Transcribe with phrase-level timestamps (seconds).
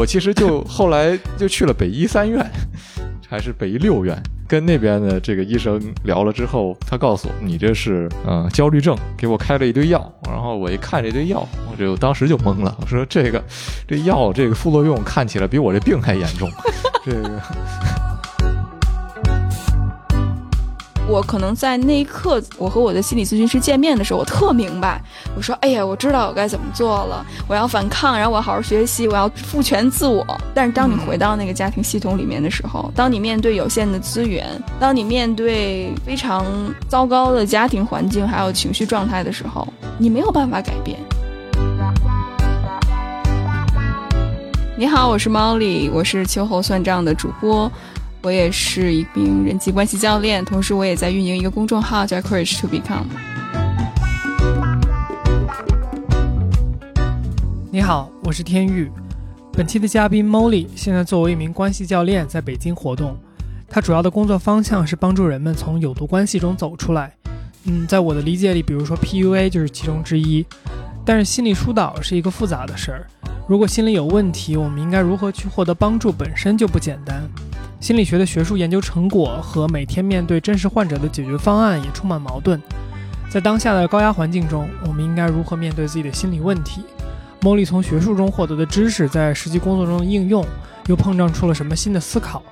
[0.00, 2.42] 我其实就后来就去了北医三院，
[3.28, 4.16] 还是北医六院，
[4.48, 13.44] 跟那边的这个医生聊了之后，他告诉我你这是呃焦虑症，给我开了一堆药，然后我一看这堆药，我就当时就懵了，我说这个
[13.86, 16.48] 这药这个副作用看起来比我这病还严重，
[17.04, 18.09] 这个。
[21.10, 25.02] 我可能在那一刻，我和我的心理咨询师见面的时候，我特明白。
[25.36, 27.26] 我说：“哎呀，我知道我该怎么做了。
[27.48, 30.24] 我要反抗，然后我要好好学习，我要赋权自我。”
[30.54, 34.46] 但是当你回到那个家庭系统里面的时候，当你面对有限的资源，
[34.78, 36.46] 当你面对非常
[36.86, 39.66] 糟糕的家庭环境还有情绪状态的时候，
[39.98, 40.96] 你没有办法改变。
[44.76, 47.70] 你好，我是 Molly，我是秋后算账的主播。
[48.22, 53.06] 我也是一名人际关系教练，同时我也在运营一个公众号叫 Courage to Become。
[57.70, 58.90] 你好，我是天玉。
[59.52, 63.16] 本期的嘉宾 Molly 现在作为一名关系教练在北京活动，
[63.66, 67.10] 他主要的工作方向是帮助人们从有毒关系中走出来。
[67.64, 70.44] 嗯，在我的理解里，比如说 PUA 就是其中之一。
[71.06, 73.06] 但是心理疏导是一个复杂的事儿，
[73.48, 77.26] 如果心理有问题，我们应该如何去获得帮助，本身就不简单。
[77.80, 82.60] 心理学的学术研究成果和每天面对真实患者的解决方案也充满矛盾。
[83.30, 86.84] 在当下的高压环境中，我们应该如何面对自己的心理问题？
[87.40, 90.44] 莫莉从学术中获得的知识在实际工作中的应用，
[90.88, 92.42] 又碰撞出了什么新的思考？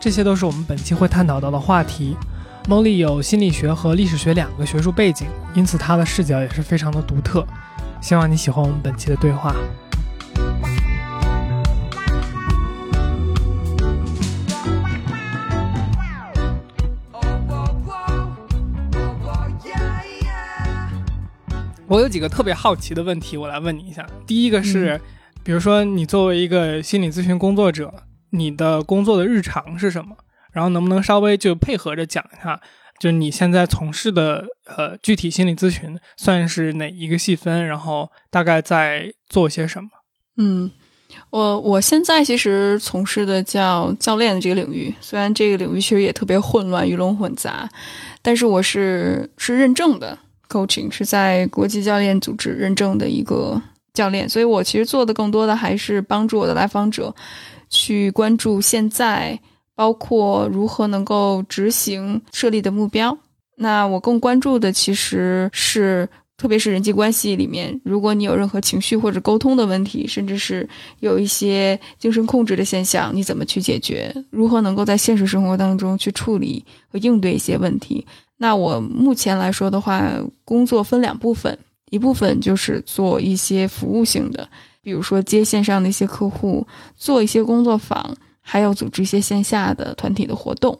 [0.00, 2.16] 这些都是我们本期会探讨到的话题。
[2.66, 7.46] 莫莉有心理学和历史学两个学术背景，因此她的视角也是非常的独特。
[8.00, 9.54] 希望你喜欢我们本期的对话。
[21.88, 24.06] 我有几个特别好奇的问题，我来问你一下。
[24.26, 25.00] 第一个是，
[25.42, 27.92] 比如说你作为一个心理咨询工作者，
[28.30, 30.14] 你的工作的日常是什么？
[30.52, 32.60] 然后能不能稍微就配合着讲一下，
[33.00, 37.66] 就你现在从事的呃具体心理咨询算是哪一个细分？
[37.66, 39.88] 然后大概在做些什么？
[40.36, 40.70] 嗯，
[41.30, 47.66] 我我现在其实从事的叫教练的这个领域，虽然这个领域其实也特别混乱、鱼龙混杂，
[48.20, 50.18] 但是我是是认证的。
[50.48, 53.60] Coaching 是在国际教练组织认证的一个
[53.94, 57.14] 教练，所以我其实做的更多的还是帮助我的来访者
[57.68, 59.38] 去关注现在，
[59.74, 63.16] 包括如何能够执行设立的目标。
[63.56, 70.68] 那我更关注的其实是，特别是人际关系里面，如果你有任何情绪或者沟通的问题，甚至是
[71.00, 74.14] 有一些精神控制的现象，你怎么去解决？
[74.30, 78.06] 如何能够在现实生活当中去处理和应对一些问题？
[78.38, 80.02] 那我目前来说的话，
[80.44, 81.58] 工作分两部分，
[81.90, 84.48] 一部分就是做一些服务性的，
[84.80, 90.72] 比如说接线上的一些客户，做一些工作坊，还有组织一些线下的团体的活动；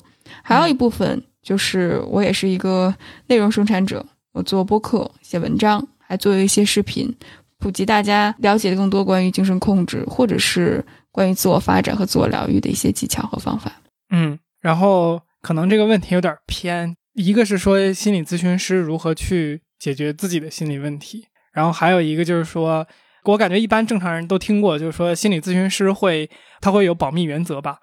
[0.43, 2.95] 还有一部分就是我也是一个
[3.27, 7.13] 内容生产者，我做播客、写文章，还做一些视频，
[7.59, 13.73] 普及大家了解的更多关于精神控制，或者是关于自我发展和自我疗愈的一些技巧和方法。
[14.11, 16.95] 嗯，然后可能这个问题有点偏。
[17.19, 22.87] 一个是说心理咨询师如何去解决自己的心理问题，然后还有一个就是说，
[23.25, 26.31] 我感觉一般正常人都听过，就是说心理咨询师会
[26.61, 27.81] 他会有保密原则吧。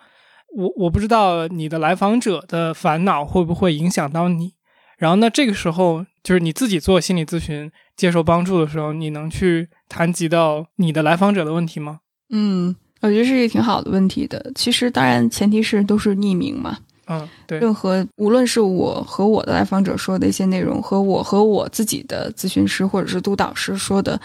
[0.55, 4.53] 我我不知道你的来访者的烦恼会不会影响到你。
[4.97, 11.99] 然后那这个时候就是你自己做心理咨询接受帮助的时候，你能去谈及到你的来访者的问题吗？
[12.29, 14.53] 嗯，我觉得是一个挺好的问题的。
[14.55, 16.77] 其实当然前提是都是匿名嘛。
[17.07, 24.19] 嗯，对，任何无论是我和我的来访者说的一些内容，和我和我自己的咨询师或者是督导师说的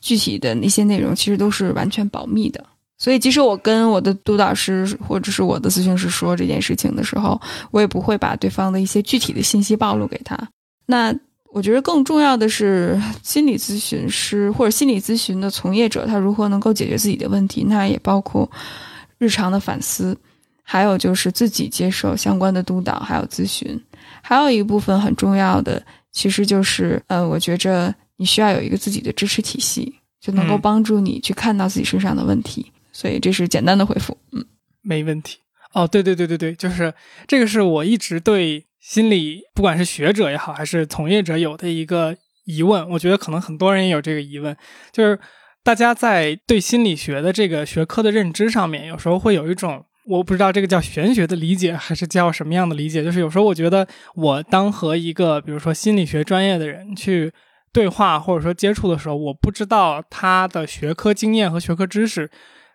[0.00, 2.64] 具体的那些内容，其实都是完全保密的。
[2.98, 10.38] 所以，即使我跟我的督导师或者是我的咨询师说这件事情的时候，我也不会把对方的一些具体的信息暴露给他。
[10.86, 11.12] 那
[11.50, 18.50] 我觉得更重要的是，心理咨询师或者心理咨询的从业者，他如何能够解决自己的问题，那也包括
[19.18, 20.16] 日常的反思。
[20.62, 23.78] 还有就是自己接受相关的督导，还有咨询，
[24.22, 32.72] 还有一部分很重要的，其实就是，呃，我觉着你需要有一个自己的支持体系，就能够帮助你去看到自己身上的问题。
[32.92, 34.44] 所以这是简单的回复，嗯，
[34.82, 35.38] 没问题。
[35.72, 36.94] 哦，对对对对对，就是
[37.26, 42.88] 这个是我一直对心理，不管是学者也好，还是从业者有的一个疑问。
[42.90, 44.56] 我觉得可能很多人也有这个疑问，
[44.92, 45.18] 就是
[45.64, 49.84] 大家在对心理学的这个学科的认知上面，有时候会有一种。
[50.06, 53.04] 我不知道这个叫玄学的理解，还是叫什么样的理解？
[53.04, 57.32] 就是有时候我觉得，我当和一个比如说心理学专业的人去
[57.72, 62.30] 对话，或者说接触的时候，我不知道他的学科经验和学科知识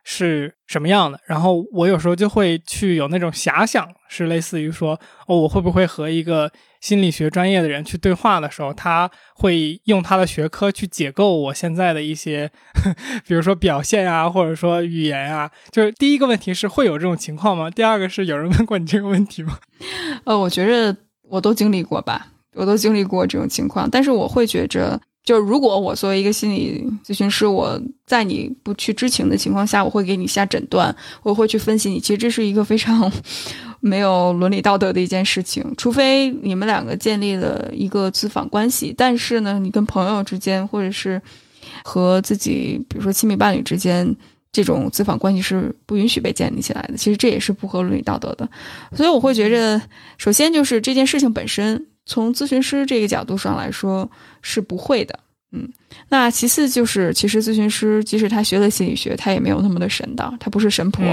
[0.10, 1.20] 是什么样的。
[1.26, 6.50] 然后我有时候就会去有那种遐想，是类似于说，哦，我会不会和一个
[6.80, 12.50] 心理学专业的人去对话的时候，他会用他的学科去解构我现在的一些，
[13.28, 15.52] 比如说表现啊，或者说语言啊。
[15.72, 17.70] 就是第一个问题是会有这种情况吗？
[17.70, 19.60] 第二个是有人问过你这个问题吗？
[20.24, 25.02] 呃，我觉着我都经历过吧，我都经历过这种情况，但是我会觉着。
[25.28, 32.00] 就是如果我作为一个心理咨询师，我在你不去知情的情况下，我会给你下诊断，我会去分析你。
[32.00, 33.12] 其实这是一个非常
[33.82, 38.96] 没有伦理道德的一件事情，除非你们两个建立了一个咨访关系。
[38.98, 41.22] 但是呢，你跟朋友之间，或者是
[41.84, 44.16] 和自己，比如说亲密伴侣之间，
[44.54, 46.96] 这种咨访关系是不允许被建立起来的。
[46.96, 48.50] 其实这也是不合伦理道德的。
[48.96, 49.82] 所以我会觉着，
[50.18, 51.88] 首先就是这件事情本身。
[52.08, 54.10] 从咨询师这个角度上来说
[54.42, 55.20] 是不会的，
[55.52, 55.70] 嗯，
[56.10, 61.06] 那其次就是，其实咨询师即使他学了心理学，他也没有那么的神道，他不是神婆，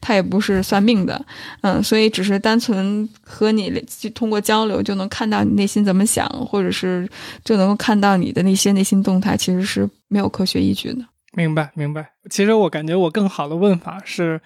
[0.00, 1.22] 他也不是算命的，
[1.62, 3.70] 嗯，所以只是单纯和你
[4.14, 7.08] 通过交流就能看到你内心怎么想，或者是
[7.44, 11.04] 就能够看到你的那些内心动态，其实是没有科学依据的。
[11.32, 12.12] 明白，明白。
[12.30, 14.40] 其实我感觉我更好的问法是，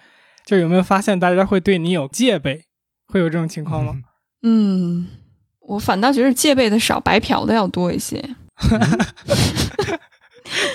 [0.45, 2.65] 就有没有发现大家会对你有戒备，
[3.07, 3.93] 会有这种情况吗？
[4.43, 5.07] 嗯。
[5.61, 8.23] 我反倒觉得戒备的少，白嫖的要多一些。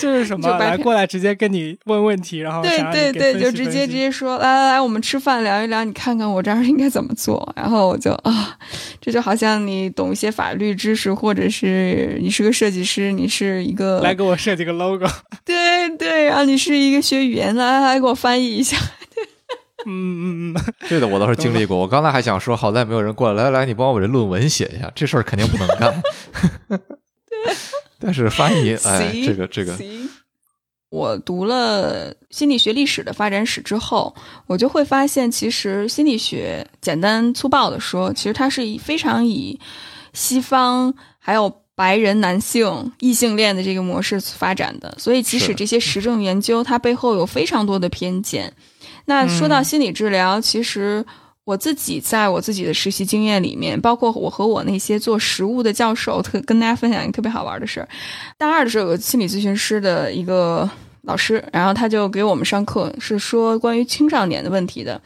[0.00, 7.52] 就是什么来过来直接跟你问问题，然后对对对，就直接直接说来来来，我们吃饭聊一聊，你看看我这儿应该怎么做。
[7.54, 8.56] 然后我就啊，
[9.02, 15.06] 这就好像你懂一些法律知识，或者是你是个设计师，你是一个来给我设计个 logo。
[15.44, 18.78] 对对，然后你是一个学语言的，来来给我翻译一下。
[19.84, 21.76] 嗯嗯嗯， 这个我倒是经历过。
[21.76, 24.90] 我刚才还想说，好在没有人过来，来来，你帮我把这论文写一下。
[24.94, 26.02] 这事儿肯定不能干。
[28.00, 29.76] 但是翻译， 哎，这个这个，
[30.88, 34.14] 我读了心理学历史的发展史之后，
[34.46, 39.58] 我就会发现，其实心理学简单粗暴的说，其实它是以非常以
[40.12, 44.92] 西方还有白人男性异性恋的这个模式发展的。
[44.98, 48.52] 所以，即使这些实证研究，它背后有非常多的偏见。
[49.04, 51.04] 那说到心理治疗，其实
[51.44, 57.88] 我自己在我自己的实习经验里面，包括我和我那些做实务的教授，特跟大家分享一个特别好玩的事儿。
[58.36, 60.68] 大二的时候有个心理咨询师的一个
[61.02, 65.00] 老师，然后他就给我们上课，是说关于青少年的问题的。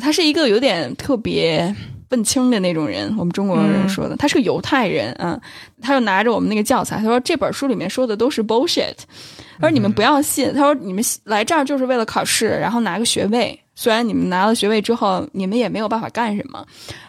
[0.00, 1.74] 他是一个有点特别
[2.12, 5.40] 愤青的那种人，我们中国人说的，他是个犹太人啊。
[5.80, 8.94] 他就拿着我们那个教材，他说这本书里面说的都是 bullshit。
[9.58, 13.58] 他说：“你们不要信。”他说：“你们来这儿就是为了考试，然后拿个学位。
[13.74, 16.62] 虽然你们拿了学位之后，你们也没有办法干什么，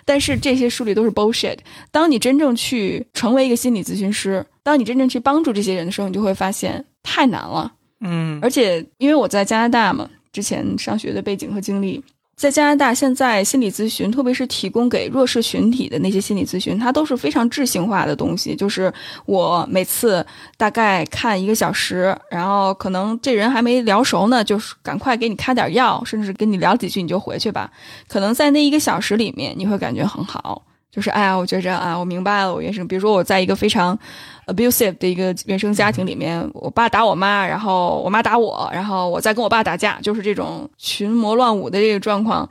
[0.06, 1.58] 但是这些书里都是 bullshit。
[1.92, 7.70] 当你真正去成为一个心理咨询师，当你真正去帮助这些人的时候，你就会发现太难了。
[8.00, 12.02] 嗯，而且因为我在加拿大嘛，之前上学的背景和经历。”
[12.36, 18.56] 在加拿大，现在心理咨询，特别是提供给弱势群体的那些心理咨询，它都是非常智性化的东西。
[18.56, 18.92] 就是
[19.26, 20.26] 我每次
[20.58, 27.72] 大概看一个小时，然后可能这人还没聊熟呢，就是赶快给你开点药，甚至跟你聊几句，你就回去吧。
[28.08, 30.64] 可能在那一个小时里面，你会感觉很好。
[30.94, 33.98] 就是哎呀，我觉着啊，我明白了，我原生，比如说我在一个非常
[34.46, 42.48] abusive 的一个原生家庭里面，我爸打我妈，然后我妈打我，然后我再跟我爸打架，就是这种群魔乱舞的这个状况。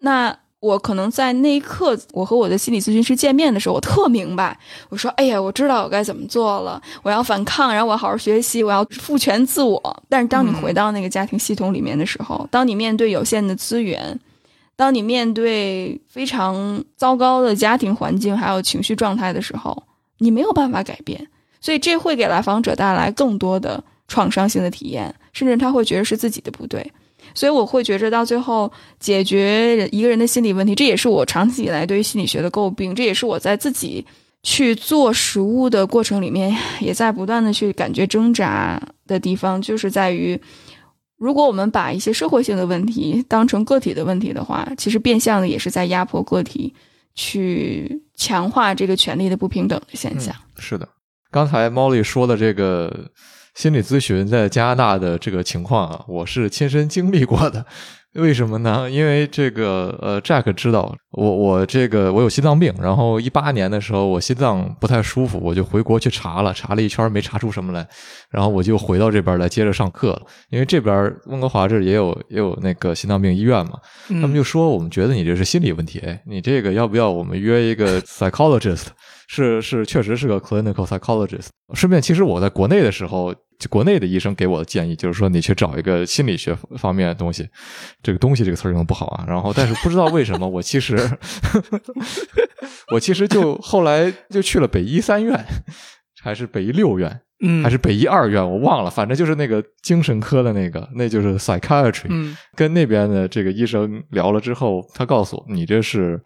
[0.00, 10.02] 那我可能在那一刻，我和我的心理咨询师见面的时候，我特明白，我说，哎呀，我知道我该怎么做了，我要反抗，然后我要好好学习，我要赋权自我。
[10.08, 14.18] 但是当你回到那个家庭系统里面的时候，当你面对有限的资源。
[14.76, 19.82] 当你面对非常糟糕的家庭环境还有情绪状态的时候，
[20.18, 21.26] 你没有办法改变，
[21.62, 26.92] 所以这会给来访者带来更多的创伤性的体验，甚至他会觉得是自己的不对。
[27.34, 34.04] 所以我会觉着到最后解决一个人的心理问题，这也是我长期以来对于心理学的诟病，这也是我在自己
[34.42, 40.38] 去做实务的过程里面也在不断的去感觉挣扎的地方，就是在于。
[41.16, 46.74] 如果我们把一些社会性的问题当成个体的问题的话，其实变相的也是在压迫个体，
[47.14, 50.34] 去强化这个权利的不平等的现象。
[50.58, 50.86] 是的，
[51.30, 53.10] 刚才 Molly 说的这个
[53.54, 57.64] 心理咨询在加拿大的这个情况啊，我是亲身经历过的。
[58.16, 58.90] 为什么呢？
[58.90, 67.86] 因为这个呃，Jack 知道我我这个我有心脏病，然后一八年的时候我心脏不太舒服，我就回国去查了，查了一圈没查出什么来，
[68.30, 70.22] 然后我就回到这边来接着上课了。
[70.50, 73.72] 因为这边温哥华这也有也有那个心脏病医院嘛，
[74.08, 78.86] 他们就说我们觉得你这是心理问题，哎，你这个要不要我们约一个 psychologist？
[79.28, 81.48] 是是，确实是个 clinical psychologist。
[81.74, 87.48] 顺便，其实我在国内的时候就国内的医生给我的建议就是说，你去找一个心理学方面的东西。
[88.02, 89.24] 这个东西这个词用的不好啊。
[89.26, 90.96] 然后，但是不知道为什么，我其实
[92.92, 95.44] 我其实就后来就去了北医三院，
[96.22, 98.90] 还是北医六院，嗯，还是北医二院，我忘了。
[98.90, 102.06] 反正就是那个精神科的那个，那就是 psychiatry。
[102.10, 106.20] 嗯跟那边的这个医生聊了之后，他告诉我你这是。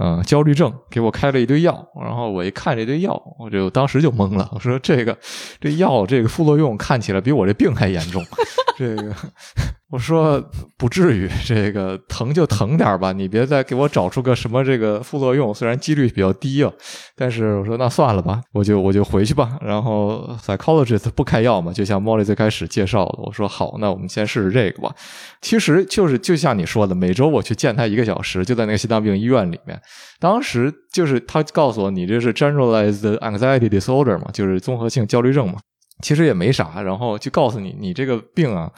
[0.00, 4.48] 嗯，焦虑症给我开了一堆药，然后我一看这堆药，我就当时就懵了。
[4.52, 5.18] 我说这个
[5.60, 8.24] 这药这个副作用看起来比我这病还严重。
[8.76, 9.12] 这个
[9.90, 10.38] 我说
[10.76, 15.52] 不至于，这个疼就疼点吧，你别再给我找出个什么这个副作用。
[15.54, 16.70] 虽然几率比较低啊，
[17.16, 19.58] 但是我说那算了吧，我就我就回去吧。
[19.62, 24.94] 然后 psychologist 不开药嘛，就像 Molly 最开始介绍的，我说好，那我们先试试这个吧。
[25.40, 29.80] 其实就是就像你说的，每周我去见他一个小时，就在那个心脏病医院里面。
[30.20, 35.58] 当时就是他告诉我，你这是 generalized anxiety disorder 嘛，就是综合性焦虑症嘛。
[36.00, 38.70] 其实也没啥，然后就告诉你，你这个病啊，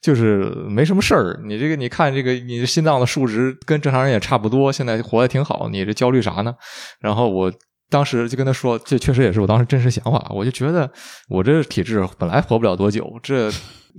[0.00, 1.40] 就是没什么事儿。
[1.44, 6.54] 你这个你看这个，你心脏的数值跟正常人也差不多，现在活得挺好，你这焦虑啥呢？
[7.00, 7.52] 然后我。
[7.88, 10.26] 当时就跟他说，这确实也是我当时真实想法。
[10.30, 10.90] 我就觉得
[11.28, 13.48] 我这体质本来活不了多久，这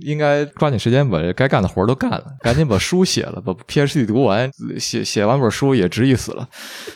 [0.00, 6.48] 应该抓紧时间把该干的活都干了， 赶紧把书写了，把 PhD 读完，写写完本书也值一死了。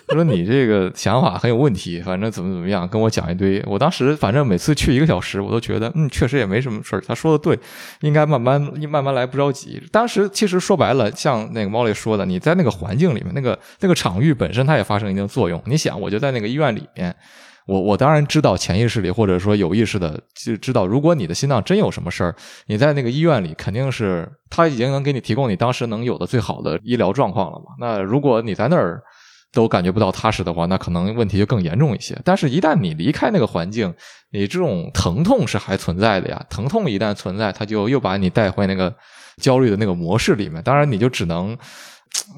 [0.07, 3.63] 他说你这个想法很有问题，反正怎么怎么样，跟我讲一堆。
[3.67, 7.03] 我当时反正每次去一个小时，我都觉得嗯，确实也没什么事儿。
[7.07, 7.59] 他说的对，
[8.01, 9.83] 应该慢慢慢慢来，不着急。
[9.91, 15.61] 当时其实说白了，像那个猫里说的，你在那个环境里面，那个那个场域本身它也发生一定作用。
[15.67, 17.15] 你想，我就在那个医院里面。
[17.67, 22.35] 我我当然知道潜意识里或者说有意识的就知道，如果你的心脏真有什么事儿，
[22.67, 27.67] 你在那个医院里肯定是他已经能给你提供你当时能有的最好的医疗状况了嘛。
[27.79, 29.01] 那如果你在那儿
[29.53, 32.19] 都感觉不到踏实的话，那可能问题就更严重一些。
[32.25, 33.95] 但是，一旦你离开那个环境，
[34.31, 36.45] 你这种疼痛是还存在的呀。
[36.49, 38.93] 疼痛一旦存在，它就又把你带回那个
[39.41, 40.63] 焦虑的那个模式里面。
[40.63, 41.57] 当然，你就只能。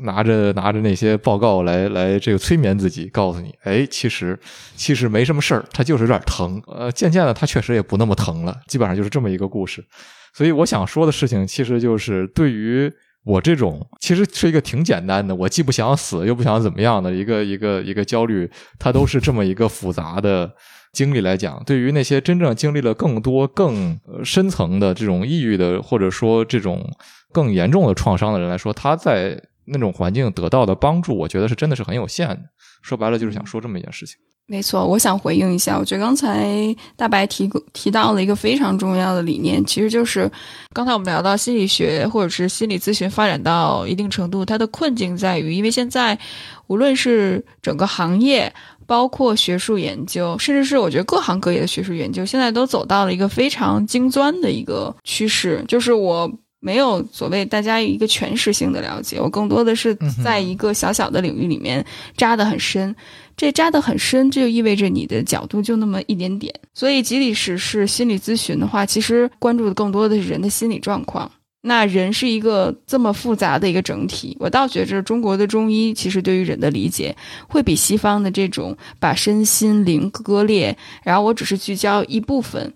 [0.03, 4.39] 拿着拿着那些报告来来这个催眠自己，告诉你，哎，其实
[4.75, 6.63] 其实没什么事儿，它就是有点疼。
[6.67, 8.61] 呃，渐渐的，它确实也不那么疼了。
[8.67, 9.85] 基本上就是这么一个故事。
[10.33, 12.93] 所以我想说的事情，其实就是对于
[13.25, 20.53] 我这种，其实是一个挺简单的，我既不想死又不想怎么样的一个一个一个焦虑，它都是这么一个复杂的
[20.93, 21.63] 经历来讲。
[21.65, 26.85] 对于那些真正经历了更多更深层的这种抑郁的，或者说这种
[27.33, 32.41] 更严重的创伤的人来说，他在那种环境得到的帮助，我觉得是真的是很有限的。
[32.83, 34.17] 说白了，就是想说这么一件事情。
[34.47, 35.79] 没错，我想回应一下。
[35.79, 36.55] 我觉得刚才
[36.97, 40.31] 大白提提到了一个非常重要的理念，其实就是
[40.75, 46.19] 刚才我们聊到心理学或者是心理咨询发展到一定程度，它的困境在于，因为现在
[46.67, 48.53] 无论是整个行业，
[48.87, 56.31] 包括学术研究，甚至是我觉得各行各业的学术研究，现在都走到了一个非常精钻的一个趋势，就是我。
[56.65, 59.95] 没有所谓大家一个全时性的了解，我更多的是
[60.25, 61.85] 在一个小小的领域里面
[62.17, 62.97] 扎得很深。
[63.37, 66.55] 这扎得很深，这就意味着你的角度就那么一点点。
[66.73, 71.31] 所以，即使是心理咨询的话，其实关注的更多的是人的心理状况。
[71.61, 77.15] 那人是一个这么复杂的一个整体，我倒觉着中国的中医其实对于人的理解，
[77.49, 82.73] 会比西方的这种把身心灵割裂，然后我只是聚焦一部分。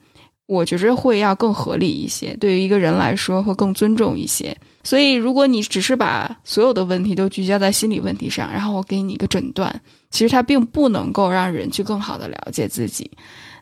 [0.49, 4.57] 我觉着会要更合理一些，对于一个人来说会更尊重一些。
[4.83, 13.11] 所以，如果你只是把所有的问题都聚焦在心理问题上，然后我给你一个诊断，其实它并不能够让人去更好的了解自己。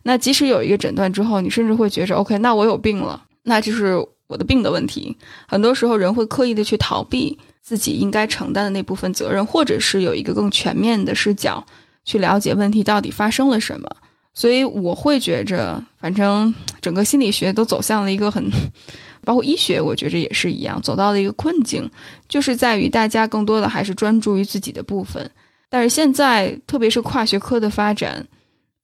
[0.05, 3.97] 那即使有一个诊断之后，你甚至会觉着 OK，那我有病了，那就是
[4.29, 5.17] 我的病的问题。
[5.49, 11.67] 很多时候，人会刻意的去逃避自己应该承担的那部分责任，或者是有一个更全面的视角
[12.05, 13.91] 去了解问题到底发生了什么。
[14.37, 18.53] 所以我会觉着，反正整个心理学都走向了一个很，
[19.25, 21.91] 包括医学，我觉着也是一样，走到了一个困境，
[22.29, 25.31] 就是在于大家更多的还是专注于自己的部分。
[25.71, 28.27] 但是现在，特别是跨学科的发展，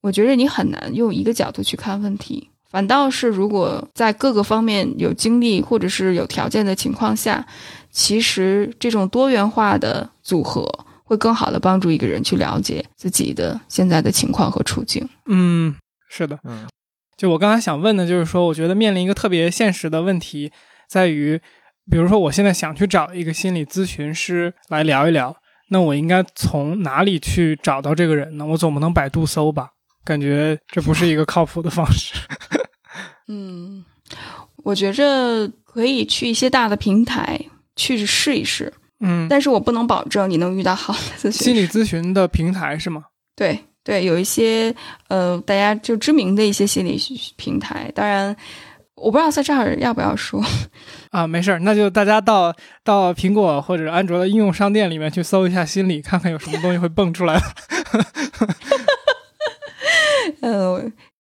[0.01, 2.49] 我觉着你很难用一个角度去看问题。
[2.71, 7.47] 反倒是如果在各个方面有精力或者是有条件的情况下，
[7.91, 10.67] 其实这种多元化的组合。
[11.13, 15.07] 会更好的帮助一个人去了解自己的现在的情况和处境。
[15.27, 15.77] 嗯，
[16.09, 16.67] 是的，嗯，
[17.19, 20.51] 就我刚才想问的，就是说，我觉得面临一个特别现实的问题，
[20.89, 21.39] 在于，
[21.91, 25.37] 比如说，我现在想去找一个心理咨询师来聊一聊，
[25.69, 28.47] 那我应该从哪里去找到这个人呢？
[28.47, 29.69] 我总不能百度搜吧？
[30.07, 32.15] 感觉这不是一个靠谱的方式。
[33.29, 33.85] 嗯，
[34.65, 37.39] 我觉着可以去一些大的平台
[37.77, 38.73] 去试一试。
[39.03, 43.05] 嗯，但是我不能保证你能遇到好的咨询心理咨询的平台是吗？
[43.37, 44.75] 对对，有一些
[45.09, 46.97] 呃，大家就知名的一些心理
[47.37, 47.91] 平台。
[47.95, 48.35] 当然，
[48.95, 50.41] 我不知道在这儿要不要说。
[51.11, 52.55] 啊，没事儿，那就大家到
[52.85, 57.41] 到苹果或者安卓的应用商店里面去搜一下心理，看看有什么东西会蹦出来。
[60.41, 60.81] 呃，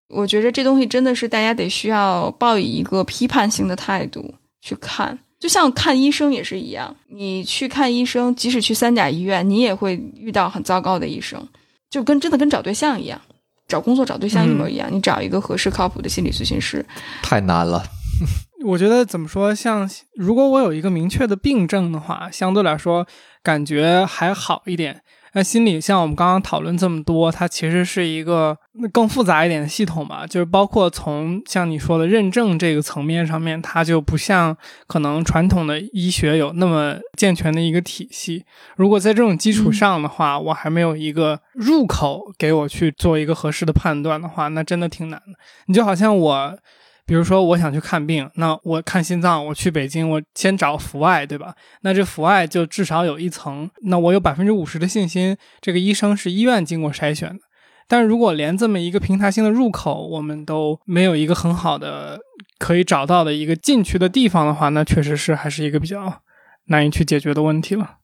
[0.09, 6.95] 我觉得这东西真的是大家得需要抱以一个批判性的态度去看，就像看医生也是一样。
[7.09, 11.45] 你去看医生，即使去三甲医院，你也会遇到很糟糕的医生，
[11.91, 13.21] 就跟真的跟找对象一样，
[13.67, 14.89] 找工作找对象一模一样。
[14.93, 16.85] 你找一个合适靠谱的心理咨询师，
[17.23, 17.83] 太难了。
[18.67, 23.07] 我觉得怎么说，像如果我有一个明确的病症的话，相对来说
[23.43, 25.03] 感觉还好一点。
[25.33, 28.57] 那心理像我们刚刚讨论这么多，它其实是一个
[28.93, 34.57] 更复杂一点的系统吧，就是包括从像你说的认证这个层面上面，它就不像
[34.87, 38.45] 可能传统的医学有那么健全的一个体系。
[38.77, 45.39] 如果在这种基础上的话，我还没有一个入口给我去做一个合适的判断的话，那真的挺难的。
[45.67, 46.59] 你就好像我。
[47.11, 51.53] 比如说，我想去看病，那我看心脏，我去北京，我先找阜外，对吧？
[51.81, 57.41] 那这阜外就至少有一层，那我有百分之五十的信心，这个医生是医院经过筛选的。
[57.89, 62.17] 但如果连这么一个平台性的入口，我们都没有一个很好的
[62.61, 66.23] 可以找到的一个进去的地方的话，那确实是还是一个比较
[66.67, 67.97] 难以去解决的问题了。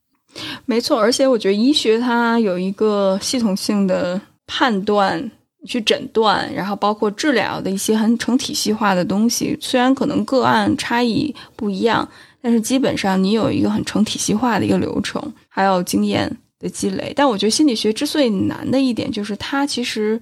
[0.64, 5.30] 没错，而且我觉得医学它有一个系统性的判断。
[5.66, 12.08] 去诊断，然后包括治疗的一些很成体系化的东西，虽然可能个案差异不一样，
[12.40, 17.12] 但是基本上你有一个很成体系化的一个流程，还有经验的积累。
[17.14, 20.20] 但我觉得心理学之所以难的一点，就是它其实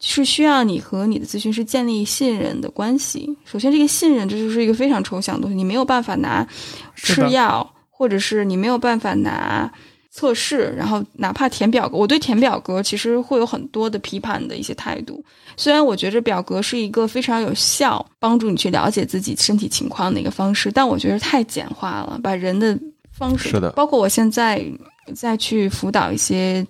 [0.00, 3.36] 是需要你和你的咨询师建立信任的关系。
[3.44, 6.46] 首先，这个信任这就是一个非常抽象的东西，你没有办法拿
[6.94, 9.70] 吃药，或者是你没有办法拿。
[10.16, 15.22] 测试，然后哪怕填表格，我对填表格其实会有很多的批判的一些态度。
[15.58, 22.78] 虽然我觉着表格是一个非常有效帮助你去了解自己身体情况的一个方式，但我觉得太简化了，把人的
[23.12, 24.64] 方式是的，包括我现在
[25.14, 26.66] 再去辅导一些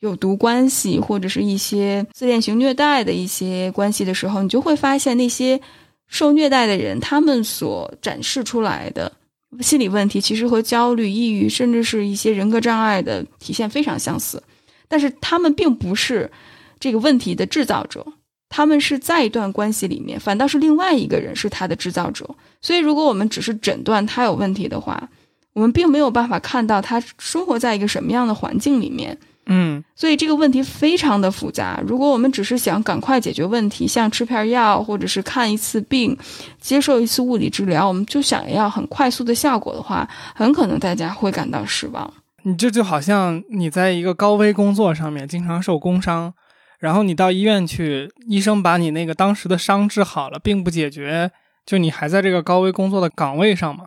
[0.00, 5.60] 有毒关系或者是一些自恋型虐待的一些关系的时候，你就会发现那些
[6.08, 9.12] 受虐待的人，他们所展示出来的。
[9.60, 14.42] 心理问题其实和焦虑、抑郁，甚至是一些人格障碍的体现非常相似，
[14.88, 16.30] 但是他们并不是
[16.78, 18.06] 这个问题的制造者，
[18.48, 22.28] 他们是在一段关系里面，反倒是另外一个人是他的制造者。
[22.60, 25.08] 所以，如果我们只是诊断他有问题的话，
[25.52, 29.18] 我们并没有办法看到他生活在一个什么样的环境里面。
[29.48, 31.80] 嗯，所以这个问题非常的复杂。
[31.86, 36.16] 如果我们只是想赶快解决问题，像吃片药或者是看一次病、
[36.60, 42.12] 接受一次物理治疗，我们就想要很快速的效果的话，很可能大家会感到失望。
[42.42, 46.34] 你这就好像你在一个高危工作上面经常受工伤，
[46.80, 51.30] 然后你到医院去，医生把你那个当时的伤治好了，并不解决，
[51.64, 53.86] 就你还在这个高危工作的岗位上嘛。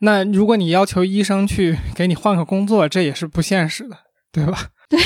[0.00, 3.96] 那如果你要求医生去给你换个工作，这也是不现实的，
[4.32, 4.68] 对吧？
[4.88, 5.00] 对，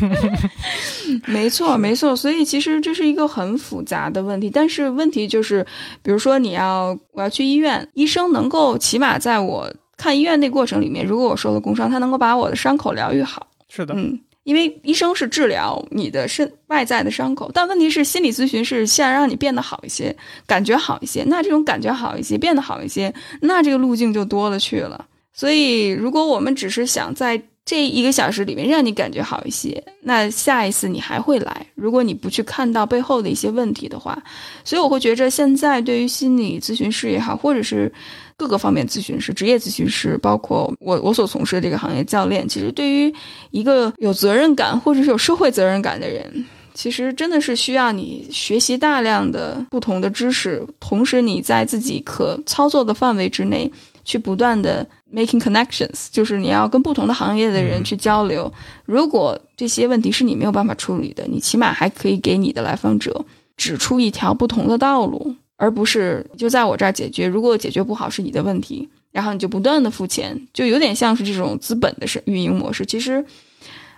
[1.26, 2.14] 没错，没错。
[2.14, 4.50] 所以其实这是一个很复杂的问题。
[4.50, 5.64] 但是问题就是，
[6.02, 13.46] 比如说你要我要去医院，医生能够起码在我看医院那过程里面，如果我受了工伤，他能够把我的伤口疗愈好。
[13.70, 20.14] 是的，嗯，因为医生是治疗你的身外在的伤口，但问题是心理咨询是先让你变得好一些，
[20.46, 21.24] 感觉好一些。
[21.26, 25.06] 那这种感觉好一些，变得好一些，那这个路径就多了去了。
[25.32, 31.66] 所以如果我们只是想在这一个小时里面让你感觉好一些，那下一次你还会来。
[31.74, 34.18] 如果你不去看到背后的一些问题的话，
[34.64, 37.92] 所以我会觉着现在对于心理咨询师也好，或者是
[38.38, 43.14] 各个方面咨询师、职业咨询师，包括我我所从事的这个行业教练，其实对于
[43.50, 53.70] 一个有责任感或者是有社会责任感的人，其实真的是需要你学习大量的不同的知识，同时你在自己可操作的范围之内。
[54.08, 58.50] 去不断的 making connections，就是你要跟不同的行业的人去交流。
[58.86, 63.22] 如果这些问题是你没有办法处理的，你起码还可以给你的来访者
[63.54, 67.26] 指出一条不同的道路，而不是就在我这儿解决。
[67.26, 72.86] 如果解决不好是你的问题，然后你就不断的付钱，就有点像是这种资本的是运营模式。
[72.86, 73.22] 其实，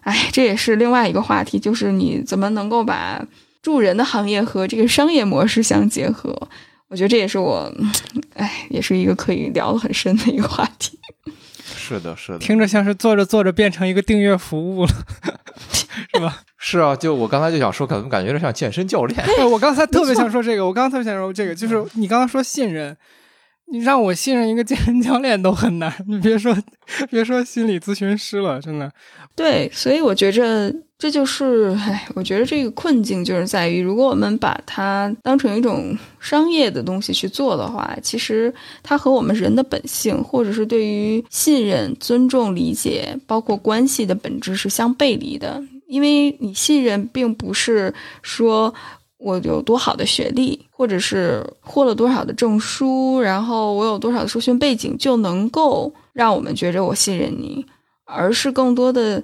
[0.01, 3.25] 哎，这也是另外一个话题，就是你怎么能够把
[3.62, 6.49] 助人的行业和这个商业模式相结合。
[6.90, 7.72] 我觉得这也是我，
[8.35, 10.98] 哎，也是一个可以聊得很深的一个话题。
[11.62, 14.90] 是的，是的，听着像是做着做着变成一个订阅服务了，
[16.12, 16.40] 是吧？
[16.59, 19.24] 是啊，就我刚才就想说，可能感觉有点像健身教练。
[19.50, 22.96] 我刚才特别想说这个，我刚刚特别想说这个，就是你刚刚说信任，
[23.72, 26.57] 你让我信任一个健身教练都很难，你别说
[27.09, 28.92] 别说心理咨询师了，真的。
[29.37, 45.62] 对，所以我觉着这就是，唉，我觉得这个困境就是在于，如果我们把它当成一种商业的东西去做的话，其实它和我们人的本性，或者是对于信任、尊重、理解，包括关系的本质是相背离的。
[45.88, 48.74] 因为你信任，并不是说。
[49.22, 57.62] 我有多好的学历，或者是获了多少的证书，然后我有多少的受训背景，就能够让我们觉着我信任你，
[58.06, 59.22] 而是更多的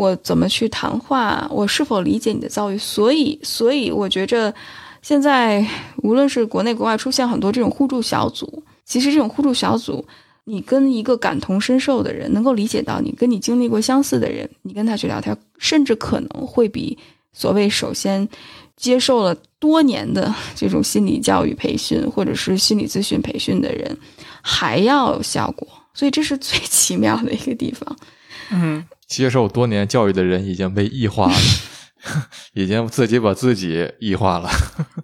[0.00, 2.78] 我怎么去谈话，我是否理解你的遭遇。
[2.78, 4.54] 所以，所以我觉着
[5.02, 5.62] 现在
[5.98, 10.02] 无论是国内国外出现很多这种互助小组，其实这种互助小组，
[10.44, 16.96] 你跟一个感同身受的人，能够理解到你，跟你经历过相似的人，你跟他去聊天，甚至可能会比
[17.34, 18.26] 所谓首先。
[18.76, 23.94] 接受了多年的这种心理教育培训或者是心理咨询培训的人，
[24.40, 27.96] 还要有效果，所以这是最奇妙的一个地方。
[28.50, 31.38] 嗯，接受多年教育的人已经被异化了，
[32.54, 34.48] 已经自己把自己异化了。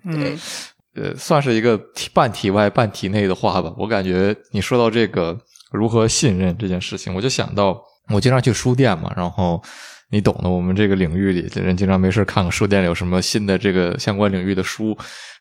[0.04, 0.38] 嗯，
[0.94, 1.76] 呃，算是一个
[2.14, 3.74] 半体外半体内的话吧。
[3.76, 5.36] 我感觉你说到这个
[5.72, 7.82] 如何信任这件事情，我就想到
[8.14, 9.60] 我经常去书店嘛，然后。
[10.08, 14.96] 你懂的，我们这个领域里的人经常没事看看书店里有什么新的这个相关领域的书。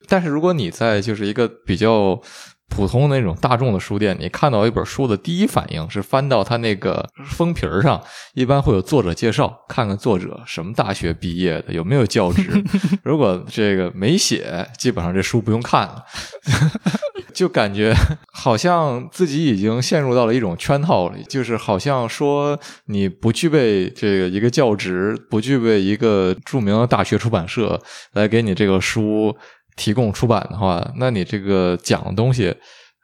[0.07, 2.19] 但是如果你在就是一个比较
[2.69, 8.01] 普通那种大众的书店，你看到一本书的第一反应是翻到它那个封皮儿上，
[8.33, 12.63] 一般会有作者介绍，看看作者什么大学毕业的，有没有教职。
[13.03, 16.03] 如果这个没写，基本上这书不用看了。
[17.33, 17.93] 就感觉
[18.31, 27.81] 好像自己已经陷入到了一种圈套里，就是好像说你不具备这个一个教职，不具备一个著名的大学出版社
[28.13, 29.35] 来给你这个书
[29.75, 32.55] 提供出版的话，那你这个讲的东西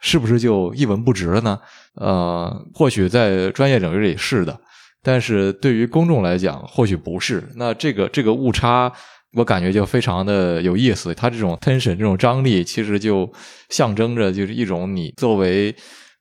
[0.02, 1.60] 是不是就一文不值了呢？
[1.96, 4.60] 呃，或许在专业领域里是的，
[5.04, 7.48] 但是对于公众来讲，或许不是。
[7.56, 8.92] 那这个这个误差。
[9.34, 13.32] 我感觉就非常的有意思，它这种 tension 这种张力，其实就
[13.70, 15.74] 象征着就是一种你作为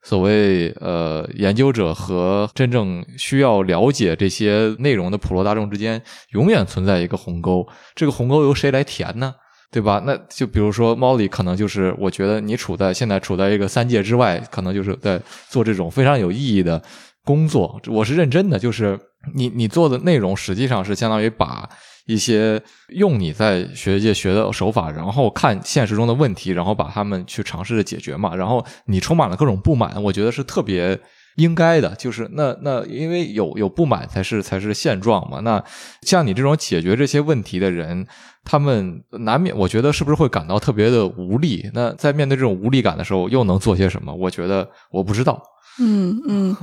[0.05, 6.01] 所谓呃研究者和真正需要了解这些内容的普罗大众之间，
[6.35, 7.67] 永远存在一个鸿沟。
[7.97, 9.35] 这个鸿沟由谁来填呢？
[9.71, 10.03] 对吧？
[10.05, 16.83] 那就比如说 Molly，可能就是我觉得你处在现在处在一个三界之外，可能就是在做这种非常有意义的
[17.25, 17.81] 工作。
[17.87, 18.99] 我是认真的，就是
[19.35, 21.69] 你你做的内容实际上是相当于把。
[22.07, 28.35] 一些用你在学界学的手法，然后看现实中的问题，然后把他们去尝试着解决嘛。
[28.35, 30.99] 然后你充满了各种不满，我觉得是特别
[31.41, 31.95] 应该的。
[31.97, 35.41] 就是那那因为有有不满才是才是现状嘛。
[35.41, 35.63] 那
[36.03, 38.07] 像你这种解决这些问题的人，
[38.45, 41.71] 他们难免我觉得是不是会感到特别的无力？
[41.75, 44.15] 那在面对这种无力感的时候，又能做些什么？
[44.15, 45.43] 我觉得我不知道。
[45.79, 46.57] 嗯嗯，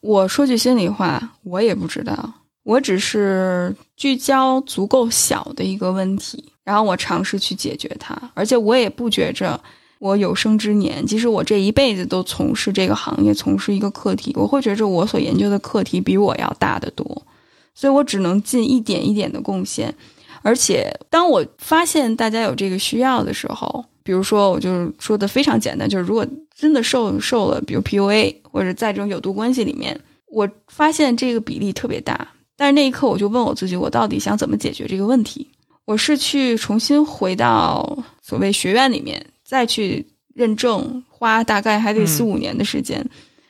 [0.00, 2.32] 我说句心里话，我也不知道。
[2.62, 9.60] 我只是聚焦足够小的一个问题，然后我尝试去解决它，而且我也不觉着
[9.98, 17.22] 我有生之年，即使我这一辈子都从事这个行业，从事一个课题，我会觉着我所研究的课题比我要大得多，
[17.74, 19.94] 所以我只能尽一点一点的贡献。
[20.42, 32.28] 而且当我发现大家有这个需要的时候，比如说，我就说的非常简单，就是如果真的受受了，比如 PUA 或者在这种有毒关系里面，我发现这个比例特别大。
[32.56, 35.48] 但是那一刻，我就问我自己：我到底想怎么解决这个问题？
[35.84, 40.04] 我是去重新回到所谓学院里面，再去
[40.34, 43.04] 认证，花大概还得四五年的时间，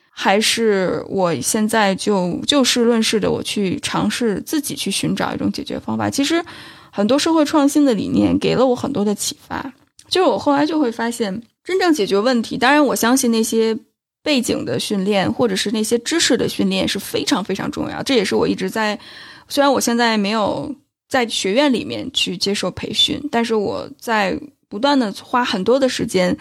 [0.09, 6.09] 还是我现在就就事论事的，我去尝试自己去寻找一种解决方法？
[6.09, 6.43] 其实，
[6.91, 9.73] 很多社会创新的理念给了我很多的启发。
[10.07, 13.77] 就是我后来就会发现，真正解决问题，当然我相信那些。
[14.23, 18.03] 背景的训练，或者是那些知识的训练是非常非常重要。
[18.03, 18.99] 这也是我一直在，
[19.47, 20.75] 虽然我现在没有
[21.07, 24.37] 在学院里面去接受培训，但是我在
[24.69, 26.35] 不断的花很多的时间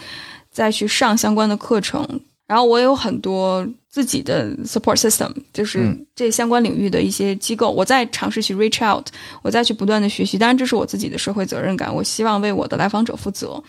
[0.51, 2.21] 再去上相关的课程。
[2.47, 9.05] 然后我有很多自己的 support system，就是这相关领域的一些机构，我在尝试去 reach out，
[9.43, 10.39] 我再去不断的学习。
[10.39, 13.61] 当然，这是我自己的社会责任感，我希望为我的来访者负责。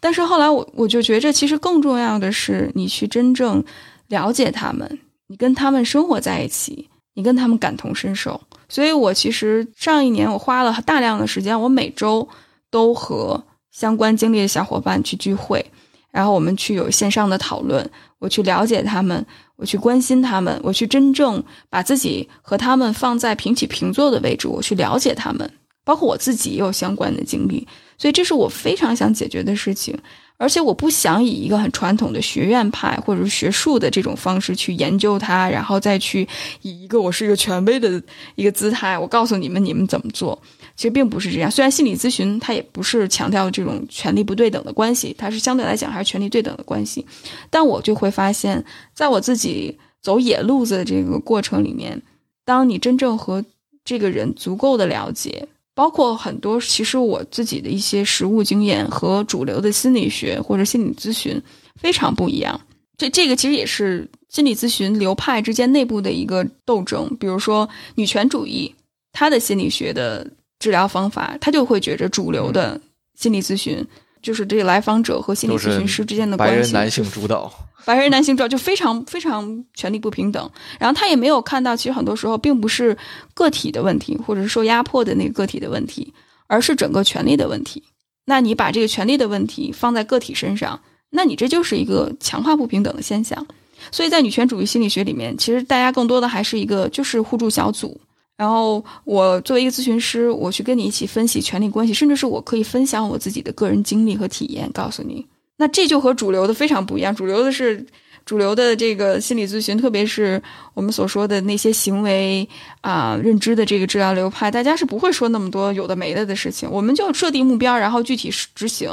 [0.00, 3.64] 但是后来我我就觉着，其实更重要的是你去真正
[4.08, 8.40] 了解他们，你跟他们生活在一起，你跟他们感同身受。
[8.68, 12.28] 所以我其实上一年我花了大量的时间，我每周
[12.72, 13.40] 都和
[13.78, 15.62] 相关经历的小伙伴去聚会，
[16.10, 17.86] 然后我们去有线上的讨论，
[18.18, 19.22] 我去了解他们，
[19.56, 25.50] 我去关心他们，我去真正把自己和他们放在平起平坐的位置，我去了解他们。
[25.84, 29.96] 包括我自己也有相关的经历，所以这是我非常想解决的事情。
[30.38, 36.26] 而且我不想以一个很传统的学院派或者是学术的这种方式去研究它，然后再去
[36.62, 38.02] 以一个我是一个权威的
[38.34, 40.38] 一个姿态，我告诉你们你们怎么做。
[40.76, 41.50] 其实并不是这样。
[41.50, 47.04] 虽然心理咨询它也不是强调这种权力不对等的关系，它是相对来讲还是权力对等的关系。
[47.50, 52.00] 但我就会发现，在我自己走野路子的这个过程里面，
[52.44, 53.44] 当你真正和
[53.84, 55.48] 这个人足够的了解。
[55.74, 61.38] 包括很多，其实我自己的一些实务经验和主流的心理学或者心理咨询
[61.78, 62.58] 非常不一样。
[62.96, 67.14] 这这个其实也是心理咨询流派之间内部的一个斗争。
[67.20, 68.74] 比如说女权主义，
[69.12, 70.26] 他的心理学的
[70.58, 72.80] 治疗方法，他就会觉着主流的
[73.14, 73.84] 心理咨询
[74.22, 77.52] 就是这个来访者和心理咨询师之间的关系，白人男性主导。
[77.84, 82.96] 白人男性主导就非常非常权力不平等，然后他也没有看到，其实很多时候并不是
[83.32, 86.12] 个体的问题，或者是受压迫的那个个体的问题，
[86.48, 87.84] 而是整个权力的问题。
[88.24, 93.46] 那你把这个权力的问题放在个体身上，那你这就是一个强化不平等的现象。
[93.92, 98.00] 所以在女权主义心理学里面，其实大家更多的还是一个就是互助小组。
[98.36, 105.26] 然后我作为一个咨询师，我去跟你一起分析权力关系，甚至是我可以分享我自己的个人经历和体验，告诉你。
[105.56, 107.14] 那这就和主流的非常不一样。
[107.16, 107.86] 主流的是
[108.26, 110.42] 主流的这个心理咨询，特别是
[110.74, 112.46] 我们所说的那些行为
[112.82, 116.70] 啊、认知的这个治疗流派，大家是不会说那么多有的没的的事情。
[116.70, 118.90] 我们就设定目标，然后具体执行，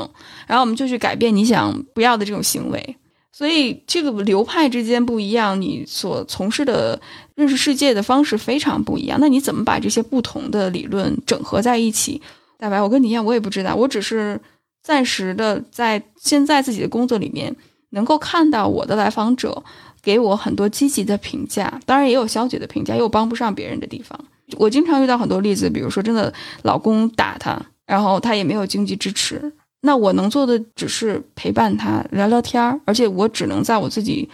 [0.48, 2.96] 然后我们就去改变你想不要的这种行为。
[3.34, 7.02] 所以这个流派之间不一样，你所从事的
[7.36, 9.18] 认识世界的方式非常不一样。
[9.20, 12.22] 那你怎么把这些不同的理论整合在一起？
[12.58, 14.40] 大白，我跟你一样，我也不知道，我只是。
[14.86, 17.56] 暂时的，在现在自己的工作里面，
[17.92, 19.64] 能够看到我的来访者
[20.02, 24.20] 给我很多积极的评价，当然也有消极的评价，也有帮不上别人的地方。
[24.58, 29.54] 我经常遇到很多例子，比如说真的老公打她，然后她也没有经济支持，
[29.86, 34.28] 那我能做的只是陪伴他聊聊天儿，而且我只能在我自己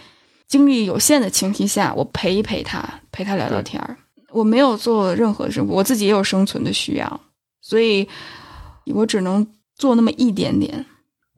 [0.48, 2.82] 精力有限的前提下，我陪一陪他，
[3.12, 3.96] 陪他聊聊天儿。
[4.32, 7.20] 我没有做任何事，我自己也有生存的需要，
[7.60, 8.08] 所以
[8.94, 9.46] 我只能。
[9.80, 10.84] 做那么一点点，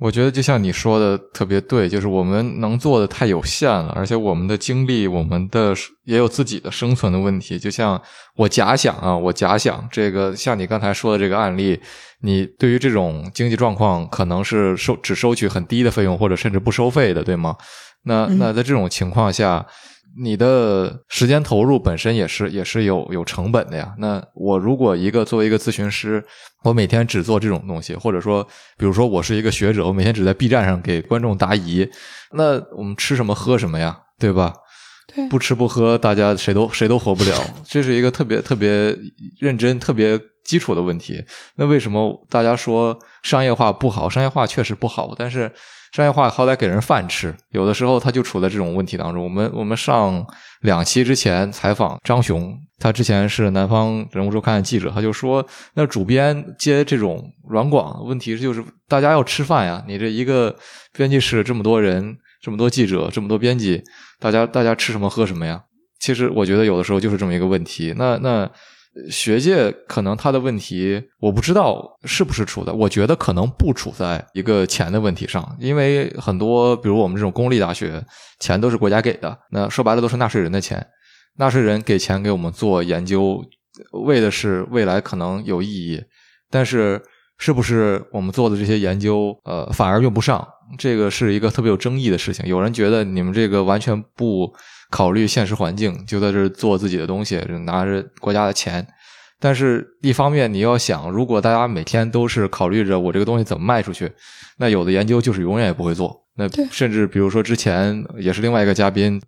[0.01, 5.72] 我觉得就像你说的特别对，就是我们能做的太有限了，而且我们的精力，我们的
[6.03, 7.57] 也有自己的生存的问题。
[7.57, 8.03] 就像
[8.35, 11.81] 我假想啊，我假想这个，像你刚才说的这个案例，
[12.22, 17.56] 你对于这种经济状况可能是收只收取很低的费用，或者甚至不收费的，对吗？
[18.04, 19.66] 那那在这种情况下。
[20.14, 23.94] 你的时间投入本身也是也是有有成本的呀。
[23.96, 26.22] 那我如果一个作为一个咨询师，
[26.64, 31.88] 我每天只做这种东西，或者说，比如说我是一个学者，我每天只在 B 站上给观众答疑，
[32.32, 33.98] 那我们吃什么喝什么呀？
[34.18, 34.52] 对吧？
[35.14, 37.34] 对，不吃不喝，大家谁都谁都活不了。
[37.64, 38.96] 这是一个特别特别
[39.38, 41.24] 认真、特别基础的问题。
[41.56, 44.08] 那为什么大家说商业化不好？
[44.08, 45.50] 商业化确实不好，但是。
[45.94, 49.22] 商业化好歹给人饭吃，有的时候他就处在这种问题当中。
[49.22, 50.26] 我们我们上
[50.62, 59.84] 两期之前采访张雄，他之前是南方人物周刊的记者，他就说，那主编接这种软广，问题就是大家要吃饭呀。
[59.86, 60.56] 你这一个
[60.94, 63.83] 编辑室这么多人，这么多记者，这么多编辑，
[64.20, 65.62] 大家大家吃什么喝什么呀？
[65.98, 67.94] 其实我觉得有的时候就是这么一个问题。
[67.96, 68.50] 那那。
[69.11, 78.05] 学界可能他的问题，我不知道是不是处在，我觉得可能不处在一个钱的问题上，因为很多，比如我们这种公立大学，
[78.38, 80.87] 钱都是国家给的，那说白了都是纳税人的钱，
[81.38, 83.42] 纳税人给钱给我们做研究，
[84.05, 86.05] 为的是未来可能有意义，
[86.50, 87.00] 但是
[87.42, 90.46] 是不是我们做的这些研究，呃，反而用不上，
[90.78, 92.46] 这个是一个特别有争议的事情。
[92.46, 94.55] 有人觉得你们这个完全不。
[94.92, 98.87] 考虑现实环境，就在这做自己的东西，拿着国家的钱。
[99.40, 104.12] 但是，一方面你要想，如果大家每天都是考虑着我这个东西怎么卖出去，
[104.59, 106.14] 那有的研究就是永远也不会做。
[106.37, 109.18] 那甚至比如说之前也是另外一个嘉宾，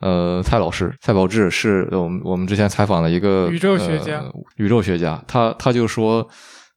[0.00, 4.24] 呃，蔡老师蔡宝志是我们我们之前采访的一个宇宙学家，
[4.56, 6.26] 宇宙学家，他他就说，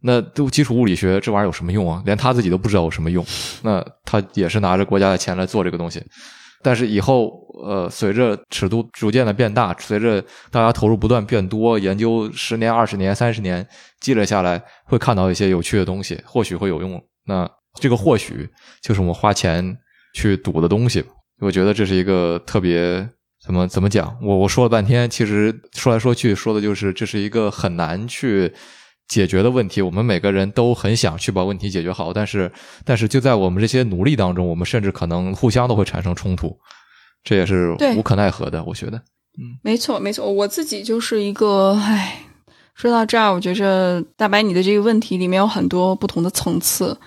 [0.06, 2.04] 那都基础物理学这玩意儿有什么用啊？
[2.06, 3.26] 连他自己都不知道有什么用。
[3.62, 6.04] 那他也是拿着国家的钱来做这个东西。
[6.62, 7.32] 但是以后，
[7.66, 13.66] 呃，随着尺度逐渐的变大，随着大家投入不断变多，研究十年、二十年、三十年
[14.02, 17.02] 积累下来，会看到一些有趣的东西，或许会有用。
[17.26, 18.50] 那这个或许
[18.82, 19.78] 就是我们花钱
[20.16, 21.04] 去赌的东西。
[21.40, 23.08] 我觉得这是一个特别
[23.46, 24.18] 怎么怎么讲？
[24.22, 28.54] 我我说了半天，其实说来说去说的就是这是一个很难去。
[29.08, 32.52] 解决的问题，我们每个人都很想去把问题解决好，但是，
[32.84, 36.58] 但是就在我们这些努力当中，我们甚至可能互相都会产生冲突，
[37.24, 38.64] 这也是无可奈何的。
[38.64, 38.98] 我觉得，
[39.38, 42.24] 嗯，没错，没错，我自己就是一个唉，
[42.74, 46.98] 说到这儿，我觉着大白你的这个问题里面有很多不同的层次，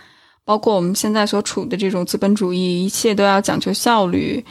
[0.45, 4.45] 包括我们现在所处的这种资本主义，一切都要讲求效率，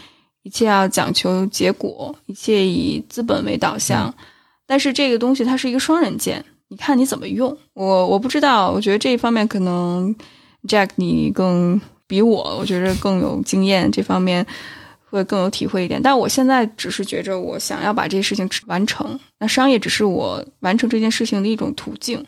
[0.43, 4.13] 一切要讲求结果，一切以资本为导向。
[4.67, 7.55] 但是这个东西它是一个双刃剑，你看你怎么用。
[7.73, 10.13] 我我不知道，我觉得这一方面可能
[10.67, 14.45] Jack 你更比我，我觉得更有经验，这方面
[15.09, 16.01] 会更有体会一点。
[16.01, 22.25] 但我现在只是觉着我想要把这些事情完成，那商业只是我完成这件事情的一种途径。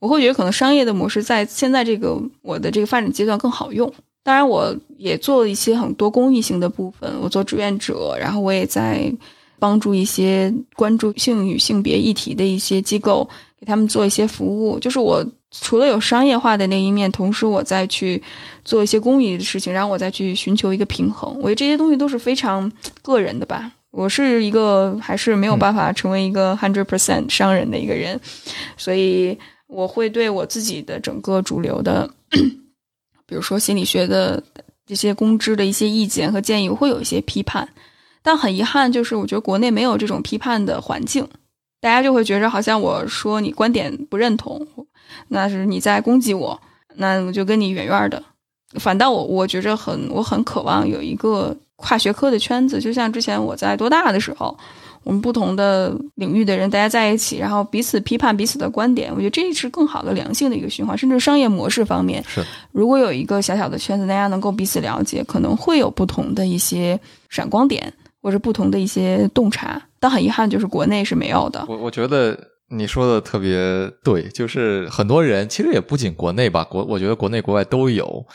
[0.00, 3.92] 我会觉得可能商业的模式在现在这个我的这个发展阶段更好用。
[4.22, 9.12] 当然，我也做了一些很多公益性的部分，我做志愿者，然后我也在。
[9.58, 14.78] 帮助一些关注性与性别议题的一些机构，给他们做一些服务。
[14.78, 18.22] 就是我除了有商业化的那一面，同时我再去
[18.64, 21.34] 做一些公益的事情，然后我再去寻求一个平衡。
[21.36, 22.70] 我觉得这些东西都是非常
[23.02, 23.70] 个人的吧。
[23.90, 28.18] 我是一个还是没有办法成为一个 hundred percent 商人的一个人，
[28.76, 29.38] 所以
[29.68, 32.10] 我会对我自己的整个主流的，
[33.24, 34.42] 比如说心理学的
[34.84, 37.68] 这些公知的一些意见和建议，我会有一些批判。
[38.24, 41.28] 但很遗憾，就是我觉得国内没有这种批判的环境，
[41.78, 44.66] 大家就会觉着好像我说你观点不认同，
[45.28, 46.58] 那是你在攻击我，
[46.94, 48.22] 那我就跟你远远的。
[48.80, 54.56] 反倒我我觉着很我很渴望有一个跨学科的圈子，就像之前我在多大的时候，
[55.02, 60.96] 我们不同的领域的人大家在一起，然后彼此批判彼此的观点，我觉得这是更好的良性的一个循环。
[60.96, 67.92] 甚至商业模式方面，是如果有一个小小的圈子，大家能够彼此了解，可能会有不同的一些闪光点。
[68.24, 71.62] 或者不同的一些洞察，但很遗憾，就是国内是没有的。
[71.68, 72.34] 我我觉得
[72.70, 73.54] 你说的特别
[74.02, 78.26] 对，就是很多人其实也不仅国内吧，国我觉得国内国外都有。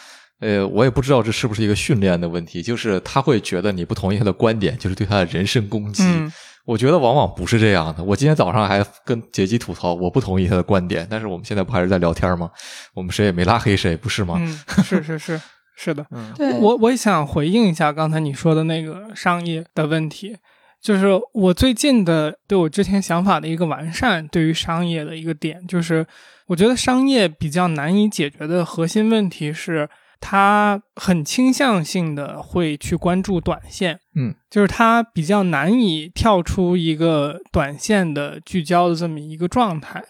[0.41, 6.03] 呃，我也不知道这是不是一个训练的问题，就是他会觉得你不同意他的观点，就是对他的人身攻击。
[6.65, 8.03] 我觉得往往不是这样的。
[8.03, 12.51] 我今天早上还跟杰基吐槽，我不同意他的观点，但是我们现在不还是在聊天吗？
[12.93, 14.39] 我们谁也没拉黑谁，不是吗？
[14.83, 15.41] 是是是。
[15.81, 16.59] 是的，对。
[16.59, 20.35] 我我也想回应一下刚才你说的那个商业的问题，
[20.81, 26.05] 就是我最近的对我之前想法的一个完善，对于商业的一个点，就是
[26.47, 29.89] 我觉得商业比较难以解决的核心问题是，
[30.19, 40.03] 它很倾向性的会去关注短线，嗯，就是它比较难以跳出一个短线的聚焦的这么一个状态，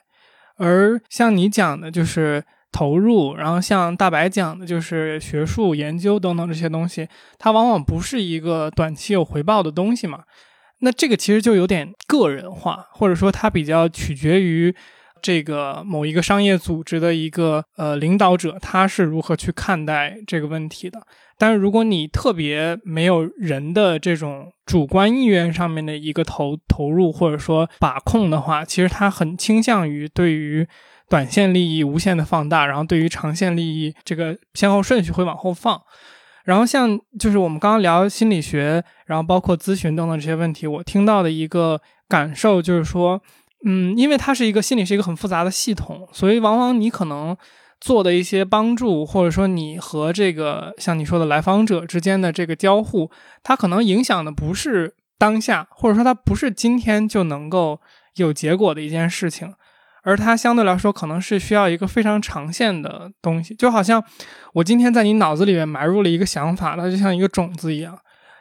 [0.58, 2.44] 而像你讲的，就是。
[2.72, 10.20] 投入，然后像大白讲的，就是学术研究等等这些东西，它往往不是一个短期有回报的东西嘛。
[10.82, 14.74] 那这个其实就有点个人化，或者说它比较取决于
[15.22, 21.02] 这个某一个商业组织的一个呃领导者，他是如何去看待这个问题的。
[21.38, 30.68] 但是如果你特别没有人的这种主观意愿上面的一个投投入或者说把控的话，其实它很倾向于对于。
[31.10, 35.82] 短线利益无限的放大，然后对于长线利益这个先后顺序会往后放。
[36.46, 43.22] 然后像就是我们刚刚聊心理学，然后包括咨询等等这些问题，我听到的一个感受就是说，
[43.66, 47.38] 嗯，因为它是一个心理是一个很复杂的系统，所以往往你可能
[47.80, 53.12] 做的一些帮助，或者说你和这个像你说的来访者之间的这个交互，
[53.44, 57.80] 它可能影响的不是当下，或者说它不是今天就能够
[58.16, 59.54] 有结果的一件事情。
[60.04, 64.04] 而它相对来说可能是需要一个非常长线的东西，就好像
[64.54, 67.98] 我今天在你脑子里面埋入了一个想法，它就像一个种子一样。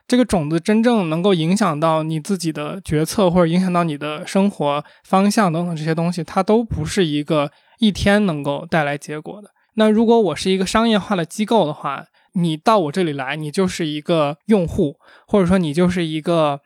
[0.06, 9.50] 这个种子真正能够影响到你自己的决策，或者影响到你的生活方向等等这些东西，它都不是一个一天能够带来结果的。
[9.74, 16.60] 那如果我是一个商业化的机构的话，你到我这里来，你就是一个用户，或者说你就是一个。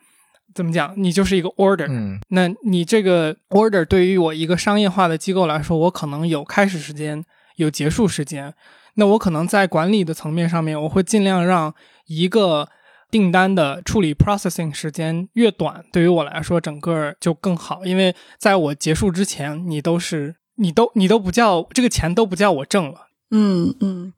[0.54, 0.94] 怎么讲？
[0.96, 7.24] 你就是一个 order，嗯，那你这个 order 对于我一个商业化的机构来说，我可能有开始时间，
[7.56, 8.54] 有结束时间。
[8.94, 11.74] 那我可能在管理的层面上面，我会尽量让
[12.06, 12.68] 一个
[13.10, 17.84] 订单的处理 processing 时间越短，对于我来说整个就更好。
[17.84, 23.08] 因为在我结束之前，你都是你都你都不叫这个钱都不叫我挣了。
[23.30, 24.12] 嗯嗯，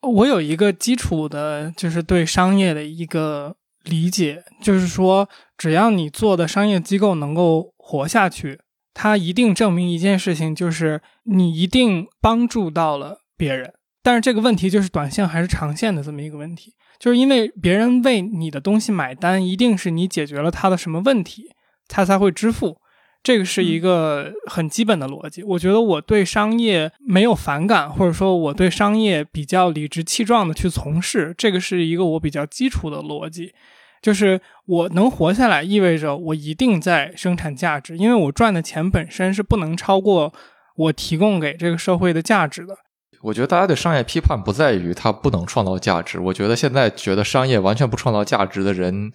[0.00, 3.56] 我有一个基础的，就是对商业的一个。
[3.84, 8.60] 理解就是说，只要你做的商业机构能够活下去，
[8.92, 13.72] 它一定证明一件事情，就是你一定帮助到了别人。
[14.02, 21.50] 但是这个问题就是短线还是长线的这么一个问题，就是因为别人为你的东西买单，一定是你解决了他的什么问题，
[21.88, 22.78] 他才会支付。
[23.24, 25.42] 这个是一个很基本的逻辑。
[25.42, 33.54] 我觉得我对商业没有反感，或者说我对商业比较理直气壮的去从事，这个是一个我比较基础的逻辑。
[34.02, 40.30] 就是我能活下来，意味着我一定在生产价值，因为我赚的钱本身是不能超过
[40.76, 42.76] 我提供给这个社会的价值的。
[43.22, 49.10] 我觉得大家对商业批判不在于它不能创造价值，我觉得现在觉得商业完全不创造价值的人。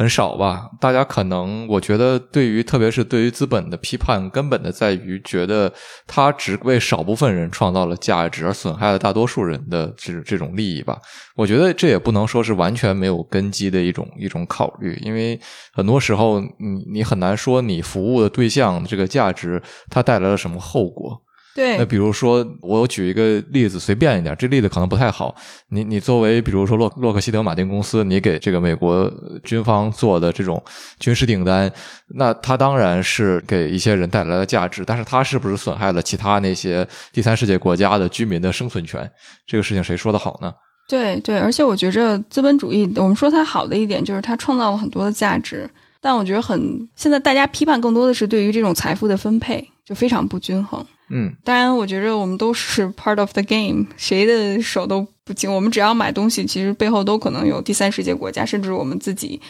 [0.00, 0.70] 很少吧？
[0.80, 5.70] 大家可能，我觉得对于特别是对于资本的批判，根本的在于觉得
[6.06, 10.98] 它只为少部分人创造了价值，而损害了大多数人的这这种利益吧。
[11.36, 15.38] 我觉得这也不能说是完全没有根基的一种一种考虑，因为
[15.70, 21.20] 很多时候你你很难说你服务的对象这个价值它带来了什么后果。
[21.54, 25.34] 对，那比如说，我举一个例子，随便一点，这例子可能不太好。
[25.70, 30.62] 你你作为比如说洛洛克希德马丁公司，你给这个美国军方做的这种
[31.00, 31.70] 军事订单，
[32.14, 39.10] 那它当然是给一些人带来了价值，但是它是不是损害了其他那些第三世界国家的居民的生存权？
[39.44, 40.52] 这个事情谁说的好呢？
[40.88, 45.68] 对对，而且我觉着资本主义，我们说它好的一点就是它创造了很多的价值，
[46.00, 50.84] 但我觉得很现在大家批判更多的是对于这种财富的分配就非常不均衡。
[51.12, 55.52] 嗯，当然，我觉着我们都是 part of the game，谁的手都不轻。
[55.52, 59.40] 我们只要买东西，其实背后都可能有第三世界国家，甚至我们自己，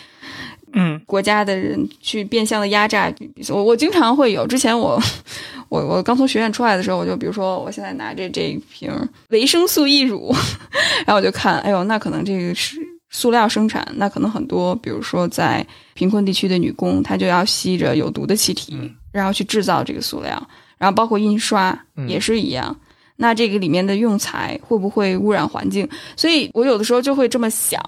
[0.72, 3.12] 嗯，国家的人去变相的压榨。
[3.50, 4.98] 我我经常会有，之前我
[5.68, 8.90] 我我刚从学院出来的时候，我就比如说我现在拿着这一瓶
[9.28, 10.34] 维生素 E 乳，
[11.04, 12.78] 然后我就看，哎呦，那可能这个是
[13.10, 20.48] 塑料生产，那可能很多，比如说在贫困地区的女工，她就要吸着有毒的气体，然后去制造这个塑料。
[20.80, 21.78] 然后包括印刷
[22.08, 22.74] 也是一样，
[23.16, 25.86] 那这个里面的用材会不会污染环境？
[26.16, 27.78] 所以我有的时候就会这么想，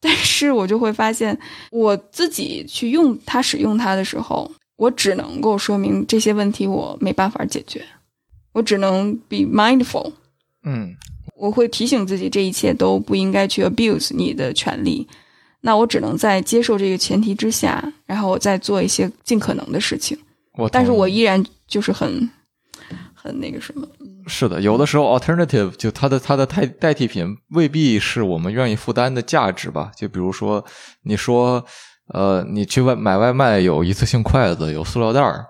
[0.00, 1.38] 但是我就会发现，
[1.70, 7.80] 我自己去用它、使用它的时候，我只能够说明这些问题我没办法解决，
[8.52, 10.12] 我只能 be mindful，
[10.64, 10.96] 嗯，
[11.36, 15.06] 我会提醒自己这一切都不应该去 abuse 你的权利，
[15.60, 20.18] 那我只能在接受这个前提之下，然后我再做一些尽可能的事情。
[20.58, 20.68] 我。
[20.68, 21.40] 但是我依然
[21.72, 22.28] 就是很
[23.14, 23.88] 很那个什么。
[24.26, 29.90] 是的，有的时候 alternative 就它的它的代代替品未必是我们愿意负担的价值吧。
[29.96, 30.62] 就比如说，
[31.04, 31.64] 你说
[32.12, 35.46] 呃，你去外买外卖有一次性筷子，有塑料袋儿，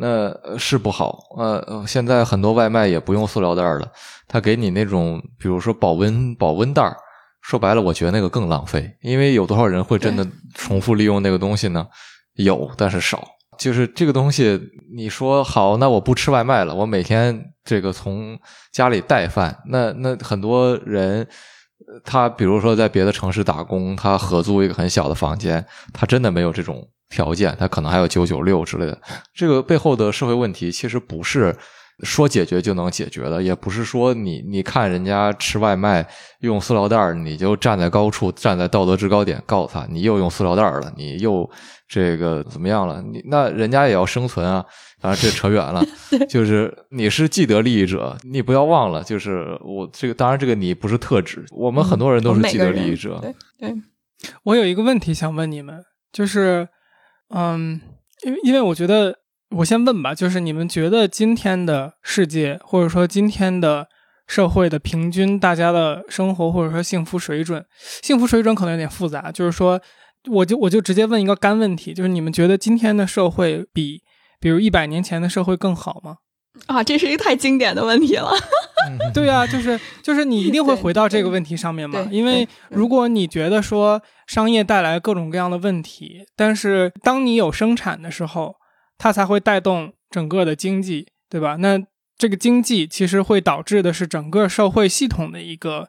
[0.00, 1.20] 那是不好。
[1.38, 3.92] 呃，现在很多外卖也不用塑料袋了，
[4.26, 6.96] 他给你那种比如说保温保温袋儿。
[7.42, 11.86] 说白了，我觉得那个更浪费，因为有多少人会真的重复利用那个东西呢？
[12.34, 13.24] 有，但是少。
[13.60, 14.58] 就是这个东西，
[14.96, 18.38] 你说好，那我不吃外卖了，我每天这个从
[18.72, 19.56] 家里带饭。
[19.66, 21.28] 那那很多人，
[22.02, 28.98] 他比如说在别的城市打工，他合租一个很小的房间，他真的没有这种条件，他可能还有九九六之类的。
[29.34, 31.54] 这个背后的社会问题，其实不是。
[32.02, 36.06] 说解决就能解决的，也不是说你你看人家吃外卖
[36.40, 41.48] 用塑料袋儿你就站在高处，站在道德制高点告诉他，你又用塑料袋儿了，你又
[41.88, 43.02] 这个怎么样了？
[43.02, 44.64] 你那人家也要生存啊！
[45.00, 45.84] 当然这扯远了，
[46.28, 53.18] 就是你是既得利益者，你不要忘了，就是我这个当然这个你不是特指，我们很多人都是既得利益者。
[53.20, 53.74] 对对，
[54.44, 55.82] 我有一个问题想问你们，
[56.12, 56.68] 就是
[57.28, 57.80] 嗯，
[58.24, 59.19] 因为因为我觉得。
[59.56, 63.88] 我先问吧，就是你们觉得今天的世界，或者说今天的
[64.28, 67.64] 社会的平均大家的生活，或者说幸福水准，
[68.00, 69.32] 幸福水准可能有点复杂。
[69.32, 69.80] 就是说，
[70.30, 74.00] 我就我就直接问一个干问题，就是你们觉得今天的社会比，
[74.38, 76.18] 比如一百年前的社会更好吗？
[76.66, 78.30] 啊，这是一个太经典的问题了。
[79.12, 82.06] 对啊，就是就是你一定会回到这个问题上面嘛？
[82.12, 88.54] 因为如果你觉得说商业带来各种各样的问题，但是当你有生产的时候。
[89.02, 91.56] 它才会带动整个的经济，对吧？
[91.56, 91.82] 那
[92.18, 95.88] 这个经济其实会导致的是整个社会系统的一个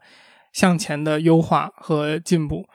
[0.53, 2.65] 向前的优化和进步。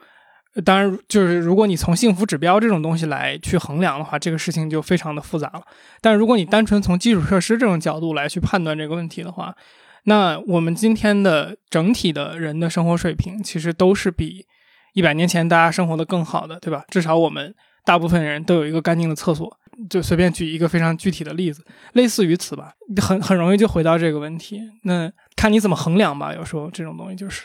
[0.63, 5.63] 当然，就是如果你从幸福指标这种东西来去衡量的话，这个事情就非常的复杂了。
[6.03, 9.57] 但如果你单纯从基础设施这种角度来去判断这个问题的话，
[10.05, 14.45] 那我们今天的整体的人的生活水平其实都是比
[14.93, 16.85] 一百年前大家生活的更好的，对吧？
[16.91, 17.55] 至少我们
[17.87, 19.59] 大部分人都有一个干净的厕所。
[19.89, 24.61] 就随便举一个非常具体的例子，类似于此吧，很很容易就回到这个问题。
[24.85, 26.35] 那看你怎么衡量吧。
[26.35, 27.43] 有时候这种东西就是，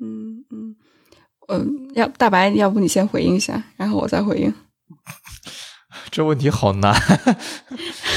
[0.00, 0.76] 嗯嗯，
[1.48, 4.52] 嗯，要大白，要不你先回应一下，然后我再回应。
[6.10, 6.94] 这问题好难。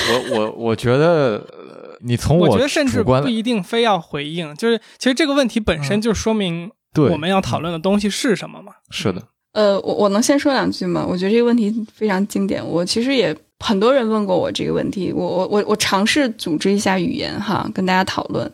[0.09, 6.71] 我我我觉得，你从我觉得甚至不一定非要回应，就是其实这个问题本身就说明
[7.11, 8.73] 我们要讨论的东西是什么嘛。
[8.89, 9.29] 是的。
[9.55, 11.05] 呃，我我能先说两句吗？
[11.09, 12.61] 我觉得这个问题非常经典。
[12.63, 18.51] 我其实也很多人问过我这个问题，我我我我尝试组织一下语言哈，跟大家讨论。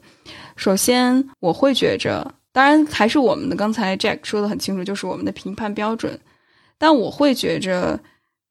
[0.55, 6.19] 首先，我会觉着，当然还是我们的刚才 Jack 说的很清楚，就是我们的评判标准
[6.77, 7.99] 但我会觉着，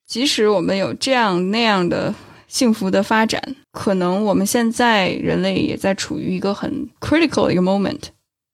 [0.09, 2.13] 即使我们有这样那样的
[2.49, 3.41] 幸福的发展，
[3.71, 8.01] 可能我们现在人类也在处于一个很 critical 的一个 moment，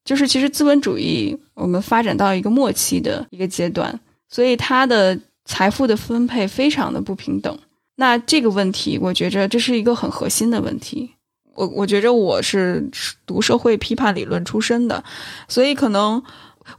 [0.07, 4.01] 就是其实资本主义我们发展到一个末期的一个阶段，
[4.31, 7.59] 所以它的财富的分配非常的不平等。
[7.97, 11.11] 那这个问题，我觉着这是一个很核心的问题。
[11.55, 12.89] 我我觉着我是
[13.27, 15.05] 读社会批判理论出身的，
[15.49, 16.23] 所以可能。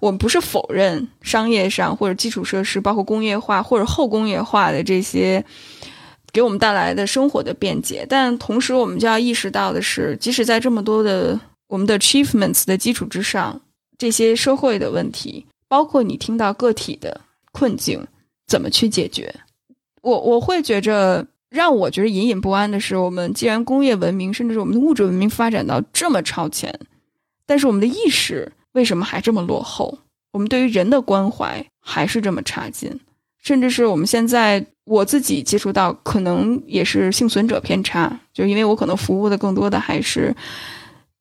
[0.01, 5.41] 我们不是否认商业上或者基础设施，包括工业化或者后工业化的这些
[6.33, 13.61] 给我们带来的生活的便捷，但同时我们就要意识到的是，即使在这么多的我们的 achievements 的基础之上，
[13.97, 18.05] 这些社会的问题，包括你听到个体的困境，
[18.47, 19.33] 怎么去解决？
[20.01, 26.79] 我我会觉着让我觉得隐隐不安的是，我们既然工业文明甚至是我们的物质文明发展到这么超前，
[27.45, 28.51] 但是我们的意识。
[28.73, 29.97] 为什么还这么落后？
[30.33, 32.99] 我们对于人的关怀还是这么差劲，
[33.41, 40.35] 甚至是我们现在我自己接触到，可能也是幸存者偏差，就因为我可能服务的更多的还是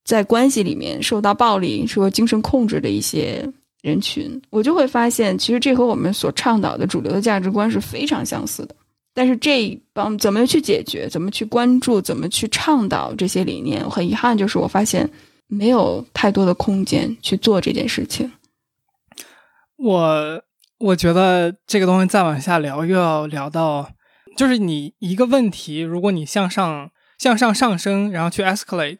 [0.07, 3.47] 在关系里面受到暴力、说精神控制的一些
[3.83, 8.75] 人群，我就会发现，其实这和我们所倡导的主流的价值观是非常相似的。
[9.13, 15.07] 但是这一帮怎么去解决、怎么去关注、怎么去倡导这些理念，很遗憾，就是我发现。
[15.49, 18.33] 没有太多的空间去做这件事情。
[19.77, 20.43] 我
[20.79, 23.89] 我觉得这个东西再往下聊，又要聊到，
[24.37, 28.99] 就是你一个问题，如果你向上向上上升，然后去 escalate，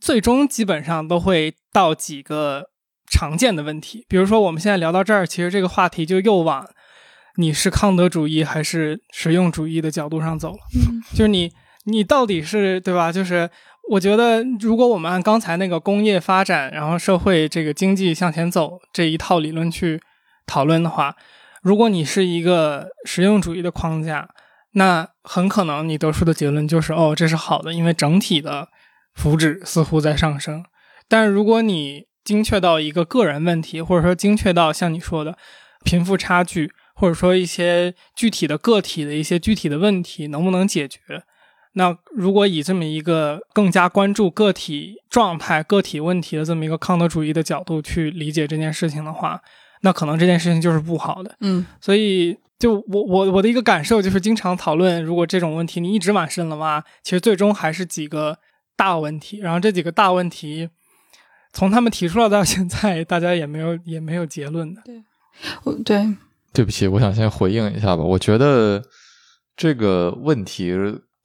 [0.00, 2.70] 最终基本上都会到几个
[3.10, 4.04] 常见的问题。
[4.08, 6.68] 比如说，我们现在聊到这儿，其实这个话题就又往
[7.36, 10.58] 你是康德主义还是实用主义的角度上走了。
[10.74, 11.52] 嗯，就是你
[11.84, 13.10] 你到底是对吧？
[13.12, 13.50] 就是。
[13.88, 20.00] 我觉得，如果我们按刚才那个工业发展，然后社会这个经济向前走这一套理论去
[20.44, 21.14] 讨论的话，
[21.62, 24.28] 如果你是一个实用主义的框架，
[24.72, 28.66] 那很可能你得出的结论就是，哦，这是好的，因为整体的
[29.16, 30.64] 福祉似乎在上升。
[31.08, 35.36] 但是如果你精确到一个个人问题，或者说精确到像你说的
[35.84, 41.00] 贫富差距，或者说一些具体的个体的一些具体的问题，能不能解决？
[41.74, 49.40] 那如果以这么一个更加关注个体状态、个体问题的这么一个康德主义的角度去理解这件事情的话，
[49.82, 51.36] 那可能这件事情就是不好的。
[51.40, 58.38] 嗯，所以就我我我的一个感受就是，经常讨论如果这种问题你一直往深了挖，其实最终还是几个
[58.76, 59.38] 大问题。
[59.38, 60.68] 然后这几个大问题
[61.52, 64.82] 从他们提出来到现在，大家也没有 也没有结论的。
[64.84, 65.02] 对，
[65.64, 66.06] 我对
[66.52, 68.02] 对不起，我想先回应一下吧。
[68.02, 68.82] 我觉得
[69.56, 70.74] 这个问题。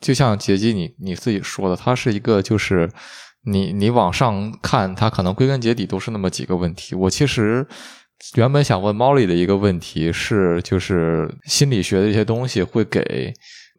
[0.02, 2.90] 就像杰基你你自己说的，它是一个就是
[3.44, 6.96] 你你往上看，它可能归根结底都是那么几个问题。
[6.96, 7.64] 我其实
[8.34, 13.32] 原本想问 Molly 的一个问题是，就是心理学的一些东西会给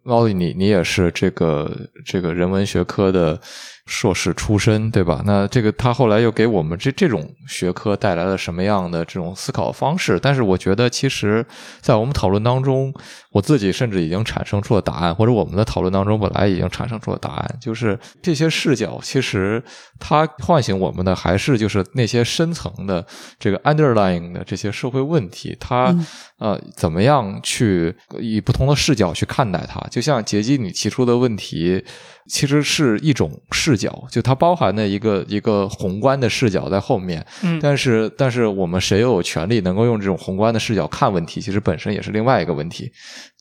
[0.04, 3.40] 老李你你也是这个这个人文学科的。
[3.86, 5.22] 硕士出身，对吧？
[5.26, 10.20] 那这个他后来又给我们这这种学科带来了什么样的这种思考方式？
[10.20, 11.44] 但是我觉得，其实，
[11.80, 12.94] 在我们讨论当中，
[13.32, 19.62] 我自己甚至已经产生出了答案，或者我们的讨论当中本来已经产生出了答案，就是这些视角，其实
[19.98, 23.04] 它唤醒我们的还是就是那些深层的
[23.38, 25.92] 这个 underlying 的这些社会问题，它
[26.38, 29.80] 呃怎么样去以不同的视角去看待它？
[29.90, 31.84] 就像杰基你提出的问题。
[32.28, 37.24] 其实是一种视角，就它包含的一个一个宏观的视角在后面。
[37.42, 41.40] 嗯，但是但是我们谁又有权利能够用这种宏观的视角看问题？
[41.40, 42.90] 其实本身也是另外一个问题。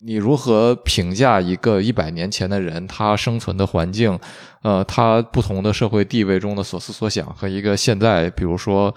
[0.03, 4.19] 你如何评价一个一百年前的人他生存的环境？
[4.63, 8.93] 呃，他不同的社会地位中的所思所想和一个现在，比如说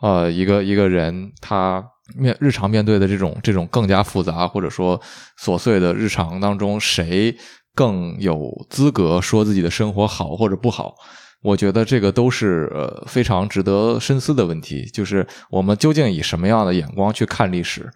[0.00, 1.84] 呃，一个一个人他
[2.16, 5.00] 面日常面对的这种这种更加复杂或者说
[5.40, 7.36] 琐碎的日常当中，谁？
[7.74, 10.94] 更有资格说自己的生活好或者不好，
[11.42, 14.84] 我觉得这个都是呃非常值得深思的问题。
[14.92, 17.90] 就是我们究竟以什么样的眼光去看历史？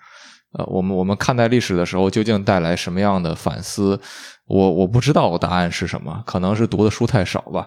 [0.53, 4.01] 呃，我们我们看待历史的时候，究竟带来什么样的反思？
[4.47, 7.67] 我我不知道答案是什么，可能是读的书太少吧。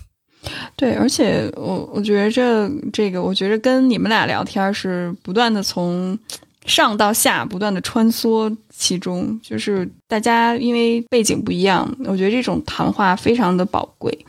[0.76, 6.16] 对，而且我我觉着这个，我觉着跟你们俩聊天是不断的从。
[6.66, 14.26] 上到下不断的穿梭其中，就是大家因为背景不一样，我觉得这种谈话非常的宝贵，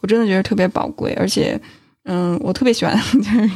[0.00, 1.60] 我真的觉得特别宝贵，而且，
[2.04, 3.50] 嗯，我特别喜欢 就是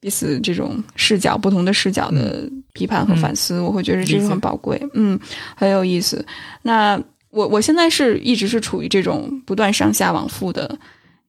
[0.00, 5.18] 彼此这种视角不同的视角的批判和反思，我会觉得这是很宝贵，嗯，
[5.56, 6.24] 很有意思。
[6.62, 6.96] 那
[7.30, 10.78] 我我现在是一直是处于这种不断上下往复的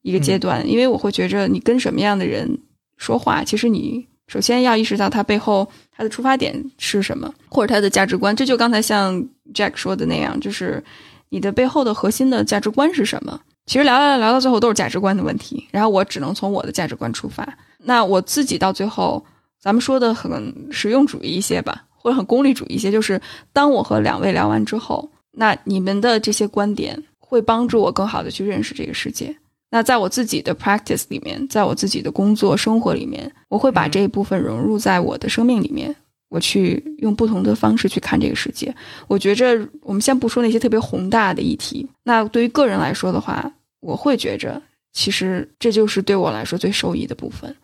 [0.04, 2.60] 一个阶段，因为我会觉着你跟什么样的人
[2.98, 4.08] 说话，其实你。
[4.28, 8.36] 首先要意识到它背后它的出发点是什么，或者它的价值观。
[8.36, 9.22] 这就刚才像
[9.54, 10.84] Jack 说的那样，就是
[11.30, 13.40] 你的背后的核心的价值观是什么。
[13.66, 17.48] 其实聊聊聊到最后都是价值观的问题，然后我只能从我的价值观出发。
[17.80, 19.26] 那我自己到最后，
[19.60, 23.20] 咱们说的很实用主义一些吧，或者很功利主义一些，就是
[23.52, 29.36] 当我和两位聊完之后，那你们的这些观点会帮助我更好的去认识这个世界。
[29.70, 35.96] 那在我自己的 practice 里面，在我自己的工作生活里面，我会把这一部分融入在我的生命里面。
[36.30, 38.76] 我去用不同的方式去看这个世界。
[39.08, 43.50] 我觉着，我们先不说那些特别宏大的议题，那对于个人来说的话，
[43.80, 44.62] 我会觉着，
[44.92, 47.56] 其实这就是对我来说最受益的部分。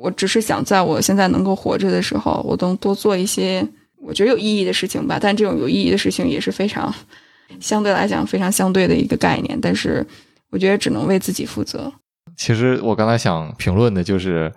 [0.00, 3.64] 我只是想在我现在能够活着的时候，我能多做一些
[4.00, 5.20] 我觉得有意义的事情吧。
[5.22, 6.92] 但这种有意义的事情也是非常
[7.60, 9.56] 相对来讲非常相对的一个概念。
[9.62, 10.04] 但是
[10.50, 11.92] 我觉得只能为自己负责。
[12.36, 14.52] 其实我刚才想评论的就是。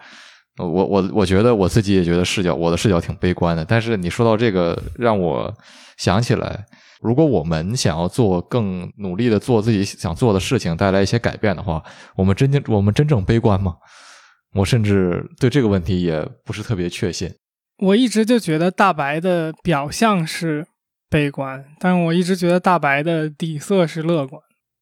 [0.57, 3.63] 我我我觉得我自己也觉得视角，我的视角挺悲观的。
[3.65, 5.51] 但是你说到这个，让我
[5.97, 6.65] 想起来，
[7.01, 11.81] 如果我们想要做更努力的做自己想做的事情，带来一些改变的话，
[12.15, 13.75] 我们真正我们真正悲观吗？
[14.53, 17.33] 我甚至对这个问题也不是特别确信。
[17.79, 20.67] 我一直就觉得大白的表象是
[21.09, 24.39] 悲观，但是我一直觉得大白的底色是乐观。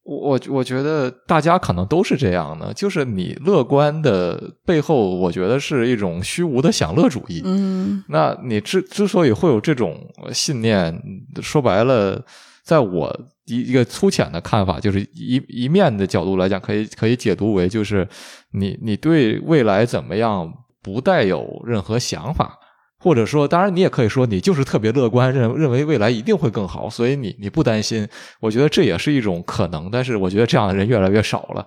[0.09, 7.43] 我我我觉得大家可能都是这样的，就是你乐观的背后，我觉得是一种虚无的享乐主义。
[7.45, 9.95] 嗯，那你之之所以会有这种
[10.33, 10.99] 信念，
[11.43, 12.19] 说白了，
[12.63, 18.07] 在我一一个粗浅的看法，就是一一面的角度来讲，可以可以解读为，就是
[18.53, 20.51] 你你对未来怎么样
[20.81, 22.58] 不带有任何想法。
[23.01, 28.05] 或者说，当然你也可以说你就是特别乐观，认认为未来一定会更好，所以你你不担心。
[28.41, 31.65] 我觉得这也是一种可能，但是我觉得这样的人越来越少了。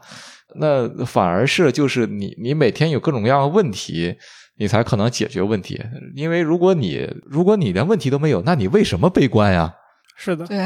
[0.57, 4.15] 那反而是就是你你每天有各种各样的问题，
[4.59, 5.81] 你才可能解决问题。
[6.15, 9.75] 因为如果你如果你连问题都没有，那你为什么悲观呀？
[10.15, 10.59] 是的，对，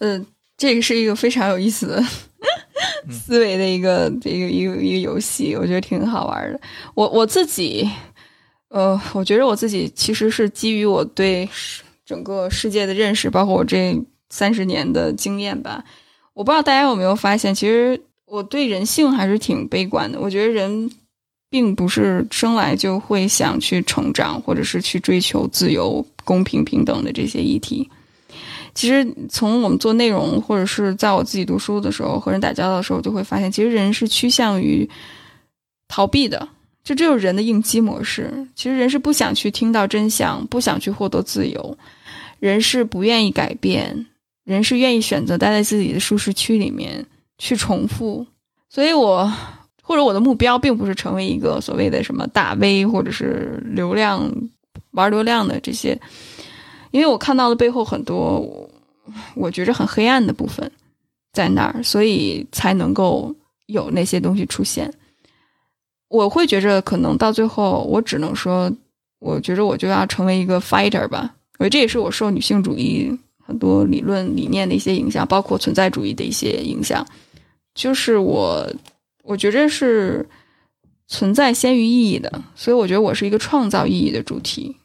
[0.00, 0.26] 嗯，
[0.58, 2.02] 这个是一个非常有意思的
[3.10, 6.60] 思维的一个一个一个一个游戏，我觉得挺好玩的。
[6.94, 7.88] 我我自己。
[8.68, 11.48] 呃，我觉得我自己其实是基于我对
[12.04, 13.96] 整个世界的认识，包括我这
[14.30, 15.84] 三十年的经验吧。
[16.34, 20.20] 我不知道大家有没有发现，其实我对人性还是挺悲观的。
[20.20, 20.90] 我觉得人
[21.48, 27.88] 并不是生来就会想去成长，或者是去追求自由、公平、平等的这些议题。
[28.74, 34.86] 其实从我们做内容，或者是在我自己读书的时候和人打交道的时候，就会发现，其实人是趋向于
[35.88, 36.46] 逃避的。
[36.86, 38.32] 就这就是人的应激模式。
[38.54, 41.76] 其实人是不想去听到真相，不想去获得自由，
[42.38, 44.06] 人是不愿意改变，
[44.44, 47.04] 人是愿意选择待在自己的舒适区里面
[47.38, 48.24] 去重复。
[48.68, 49.28] 所以，我
[49.82, 54.32] 或者我的目标并不是成为一个所谓的什么大 V，或者是流量
[54.92, 56.00] 玩流量的这些，
[56.92, 58.70] 因为我看到的背后很多
[59.34, 60.70] 我觉着很黑暗的部分
[61.32, 63.34] 在那儿，所以才能够
[63.66, 64.88] 有那些东西出现。
[66.08, 68.70] 我会觉着，可能到最后，我只能说，
[69.18, 71.34] 我觉着我就要成为一个 fighter 吧。
[71.58, 73.10] 我觉得这也是我受女性主义
[73.44, 77.04] 很多理论理念的一些影响，包括存在主义的一些影响。
[77.74, 78.66] 就是我，
[79.24, 80.26] 我觉着是
[81.08, 84.76] 存在先于意义的，所以我觉得我是一个创造意义的主题，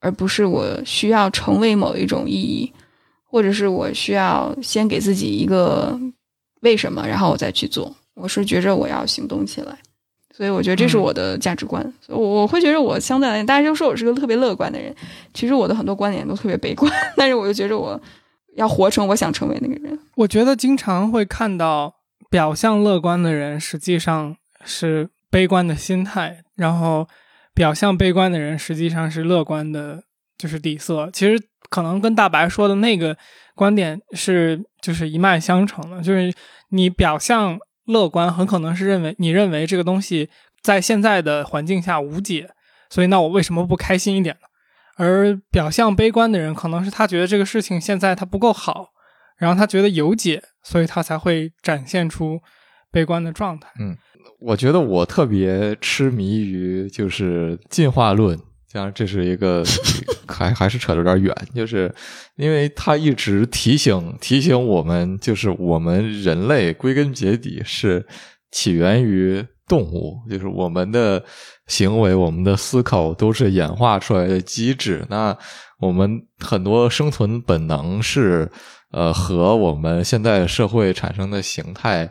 [0.00, 2.72] 而不是我需要成为某一种意义，
[3.24, 5.98] 或者是我需要先给自己一个
[6.62, 7.94] 为什么，然后我再去做。
[8.14, 9.78] 我是觉着我要行动起来。
[10.36, 14.92] 所以我觉得这是我的价值观，我我会觉得我相对来讲，大家都说我是个特别乐观的人，
[15.32, 18.00] 其实我的很多观点都特别悲观， 但是我就觉得我
[18.56, 19.96] 要活成我想成为那个人。
[20.16, 21.94] 我觉得经常会看到
[22.28, 27.06] 表象乐观的人，实际上是悲观的心态，然后
[27.54, 30.02] 表象悲观的人实际上是乐观的，
[30.36, 31.08] 就是底色。
[31.12, 33.16] 其实可能跟大白说的那个
[33.54, 36.34] 观点是就是一脉相承的，就是
[36.70, 37.56] 你表象。
[37.86, 40.30] 乐观很可能是认为你认为这个东西
[40.62, 42.50] 在现在的环境下无解，
[42.88, 44.48] 所以那我为什么不开心一点呢？
[44.96, 48.90] 而表象悲观的人可能是他觉得这个事情现在他不够好，
[49.36, 52.40] 然后他觉得有解，所以他才会展现出
[52.90, 53.68] 悲观的状态。
[53.80, 53.96] 嗯，
[54.40, 58.38] 我觉得我特别痴迷于就是进化论。
[58.74, 59.62] 当然，这是一个
[60.26, 61.94] 还还是扯得有点远，就是
[62.34, 68.04] 因为他一直提醒提醒我们，就是我们人类归根结底是
[68.50, 71.24] 起源于动物，就是我们的
[71.68, 75.06] 行为、我们的思考都是演化出来的机制。
[75.08, 75.36] 那
[75.78, 78.50] 我们很多生存本能是
[78.90, 82.10] 呃和我们现在社会产生的形态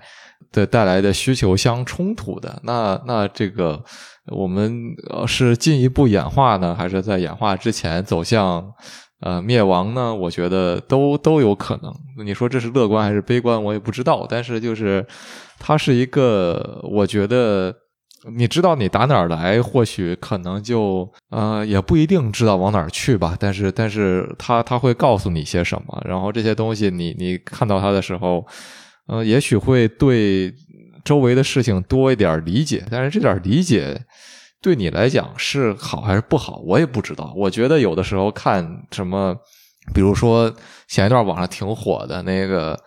[0.53, 2.61] 的带来的需求相冲突的。
[2.63, 3.83] 那那这个
[4.27, 4.95] 我们
[5.27, 8.71] 是进一步演化呢，还是在演化之前走向
[9.19, 10.15] 呃灭亡呢？
[10.15, 11.93] 我觉得都都有可能。
[12.25, 14.25] 你说这是乐观还是悲观，我也不知道。
[14.29, 15.05] 但是就是
[15.59, 17.75] 它是一个，我觉得。
[18.37, 23.35] 你知道你打哪儿来，或许可能就呃也不一定知道往哪儿去吧。
[23.37, 28.47] 但是，但是他他会告诉你些什么，然后这些东西你你看到他的时候，
[29.07, 30.53] 呃，也许会对
[31.03, 32.85] 周围的事情多一点理解。
[32.89, 33.99] 但是这点理解
[34.61, 37.33] 对你来讲是好还是不好，我也不知道。
[37.35, 39.35] 我觉得有的时候看什么，
[39.93, 40.53] 比如说
[40.87, 42.79] 前一段网上挺火的那个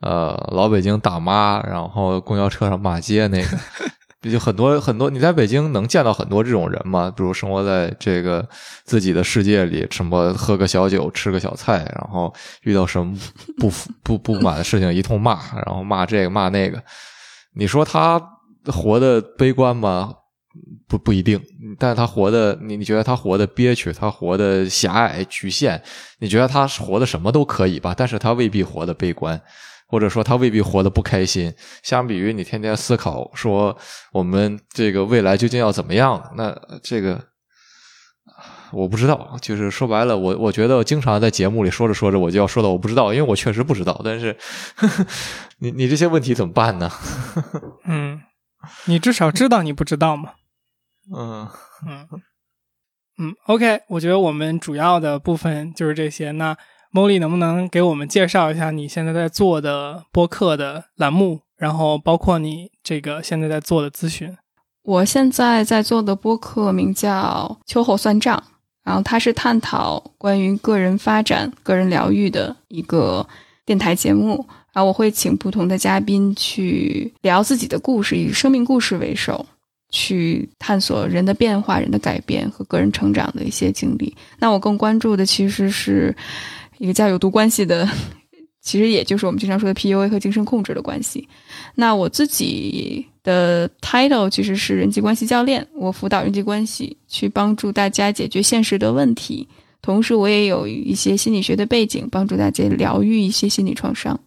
[0.00, 3.58] 呃老北京大妈，然后公交车上骂街那个。
[4.30, 7.12] 就很多很多，你在北京能见到很多这种人吗？
[7.16, 8.46] 比如生活在这个
[8.84, 13.16] 自己的世界里，什么喝个小酒，吃个小菜，然后遇到什么
[13.58, 13.70] 不
[14.02, 16.82] 不不满的事情，一通骂，然后骂这个骂那个。
[17.54, 18.22] 你说他
[18.66, 20.14] 活的悲观吗？
[20.88, 21.40] 不不一定。
[21.78, 25.80] 但是他活的，你你觉得他活的憋屈，他活的狭隘局限？
[26.18, 27.94] 你觉得他活的什么都可以吧？
[27.96, 29.40] 但是他未必活的悲观。
[29.88, 31.52] 或者说他未必活得不开心。
[31.82, 33.76] 相比于你天天思考说
[34.12, 37.18] 我们这个未来究竟要怎么样，那这个
[38.70, 39.36] 我不知道。
[39.40, 43.98] 就是说白了，我我觉得经常在节目里说着说着，我就要说到我不知道，因为我确实不知道。
[44.04, 44.36] 但是
[45.58, 46.90] 你你这些问题怎么办呢？
[47.88, 48.20] 嗯，
[48.84, 50.34] 你至少知道你不知道吗？
[51.16, 51.48] 嗯
[51.86, 52.06] 嗯
[53.18, 53.34] 嗯。
[53.46, 56.32] OK，我觉得我们主要的部分就是这些。
[56.32, 56.54] 那。
[56.92, 64.34] Molly 能不能给我们介绍一下你现在在做的播客的栏目，然后包括你这个现在在做的咨询？
[64.82, 68.42] 我现在在做的播客名叫“秋后算账”，
[68.82, 73.26] 然后它是探讨关于个人发展、个人疗愈的一个
[73.66, 74.42] 电台节目。
[74.72, 79.44] 然后我会请不同的嘉宾去聊自己的故事，以生命故事为首，
[79.90, 84.16] 去探索人的变化、人的改变和个人成长的一些经历。
[84.38, 86.16] 那我更关注的其实是。
[86.78, 87.88] 一个叫有毒关系的，
[88.60, 91.28] 其实也就是我们经常说的 PUA 和精神控制的关系。
[91.74, 99.48] 那我自己的 title 其实是人际关系教练，我辅导人际关系，去帮助大家解决现实的问题。
[99.80, 104.18] 同时，我也有一些心理学的背景，帮助大家疗愈一些心理创伤。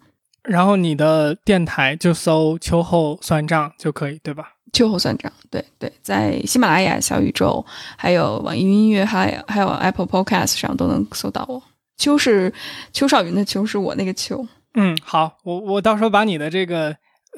[0.44, 4.54] 然后你的电台就搜“秋后算账”就可以，对吧？
[4.74, 7.64] 秋后算账，对对，在喜马拉雅、小宇宙、
[7.98, 11.62] 还有网易云音乐、还有还有 Apple Podcast 上都能搜到我。
[12.02, 12.52] 秋是
[12.92, 14.44] 邱少云的秋，是我那个秋。
[14.74, 16.96] 嗯，好，我我到时候把你的这个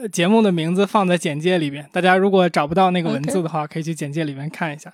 [0.10, 4.94] 节目的名字放在简介里边，大家如果找不到那个文字的话，可以去简介里面看一下。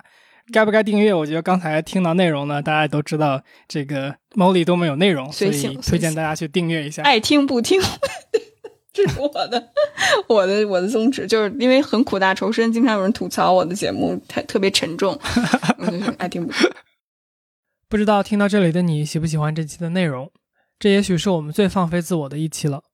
[0.52, 1.14] 该不该订阅？
[1.14, 7.04] 我觉得刚才听到内容呢，大家都知道这个 Molly 都没有内容，所以推荐大家去订阅一下。
[7.04, 7.80] 爱听不听，
[8.92, 9.68] 这是我的
[10.26, 15.16] 我的我的宗旨，就是因为很苦大仇深，经常有人吐槽我的节目太特别沉重，
[16.18, 16.68] 爱听不听。
[17.90, 20.30] 不知道听到这里的你喜不喜欢这期的内容？
[20.78, 22.84] 这也许是我们最放飞自我的一期了。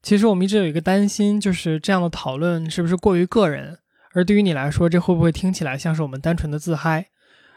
[0.00, 3.80] 其实我们一直有一个担心，就是这样的讨论是不是过于个人？
[4.12, 7.06] 而对于你来说，这会不会听起来像是我们单纯的自嗨？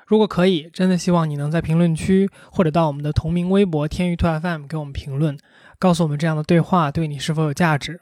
[0.08, 5.38] 如果可以，真的希望你能在评论区或者到我们的同名微博“天娱兔 FM” 给我们评论，
[5.78, 8.02] 告诉我们这样的对话对你是否有价值。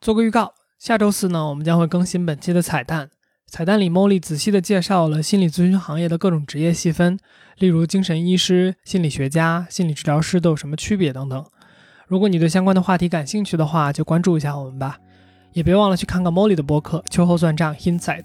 [0.00, 3.10] 做个预告，下周四呢，我们将会更新本期的彩蛋。
[3.48, 7.18] 彩蛋里，Molly 仔细地介绍了心理咨询行业的各种职业细分，
[7.58, 11.44] 例如精神医师、心理学家、心理治疗师都有什么区别等等。
[12.06, 14.98] 如果你对相关的话题感兴趣的话，就关注一下我们吧。
[15.52, 18.24] 也别忘了去看看 Molly 的播客《秋后算账 Insights》，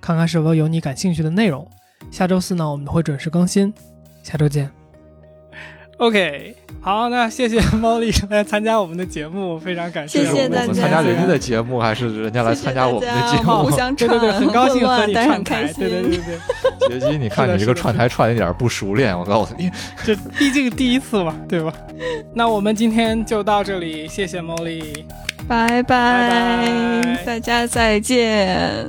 [0.00, 1.70] 看看是否有你感兴趣的内容。
[2.10, 3.72] 下周四呢，我们会准时更新。
[4.22, 4.83] 下周见。
[5.98, 10.24] OK，好，那谢谢 猫丽来参加我们的节目，非常感谢。
[10.24, 10.72] 谢谢大家。
[10.72, 13.62] 参加人家的节目，还是人家来参加我们的节目？
[13.62, 15.72] 互相 串，对对对，很高兴和你串台。
[15.72, 16.98] 对对对对。
[16.98, 19.70] 杰基，你看你这个串台串的有点不熟练，我告诉你，
[20.04, 21.72] 这毕竟第一次嘛，对吧？
[22.34, 25.06] 那我们今天就到这里，谢谢猫丽，
[25.46, 28.88] 拜拜，大家再见。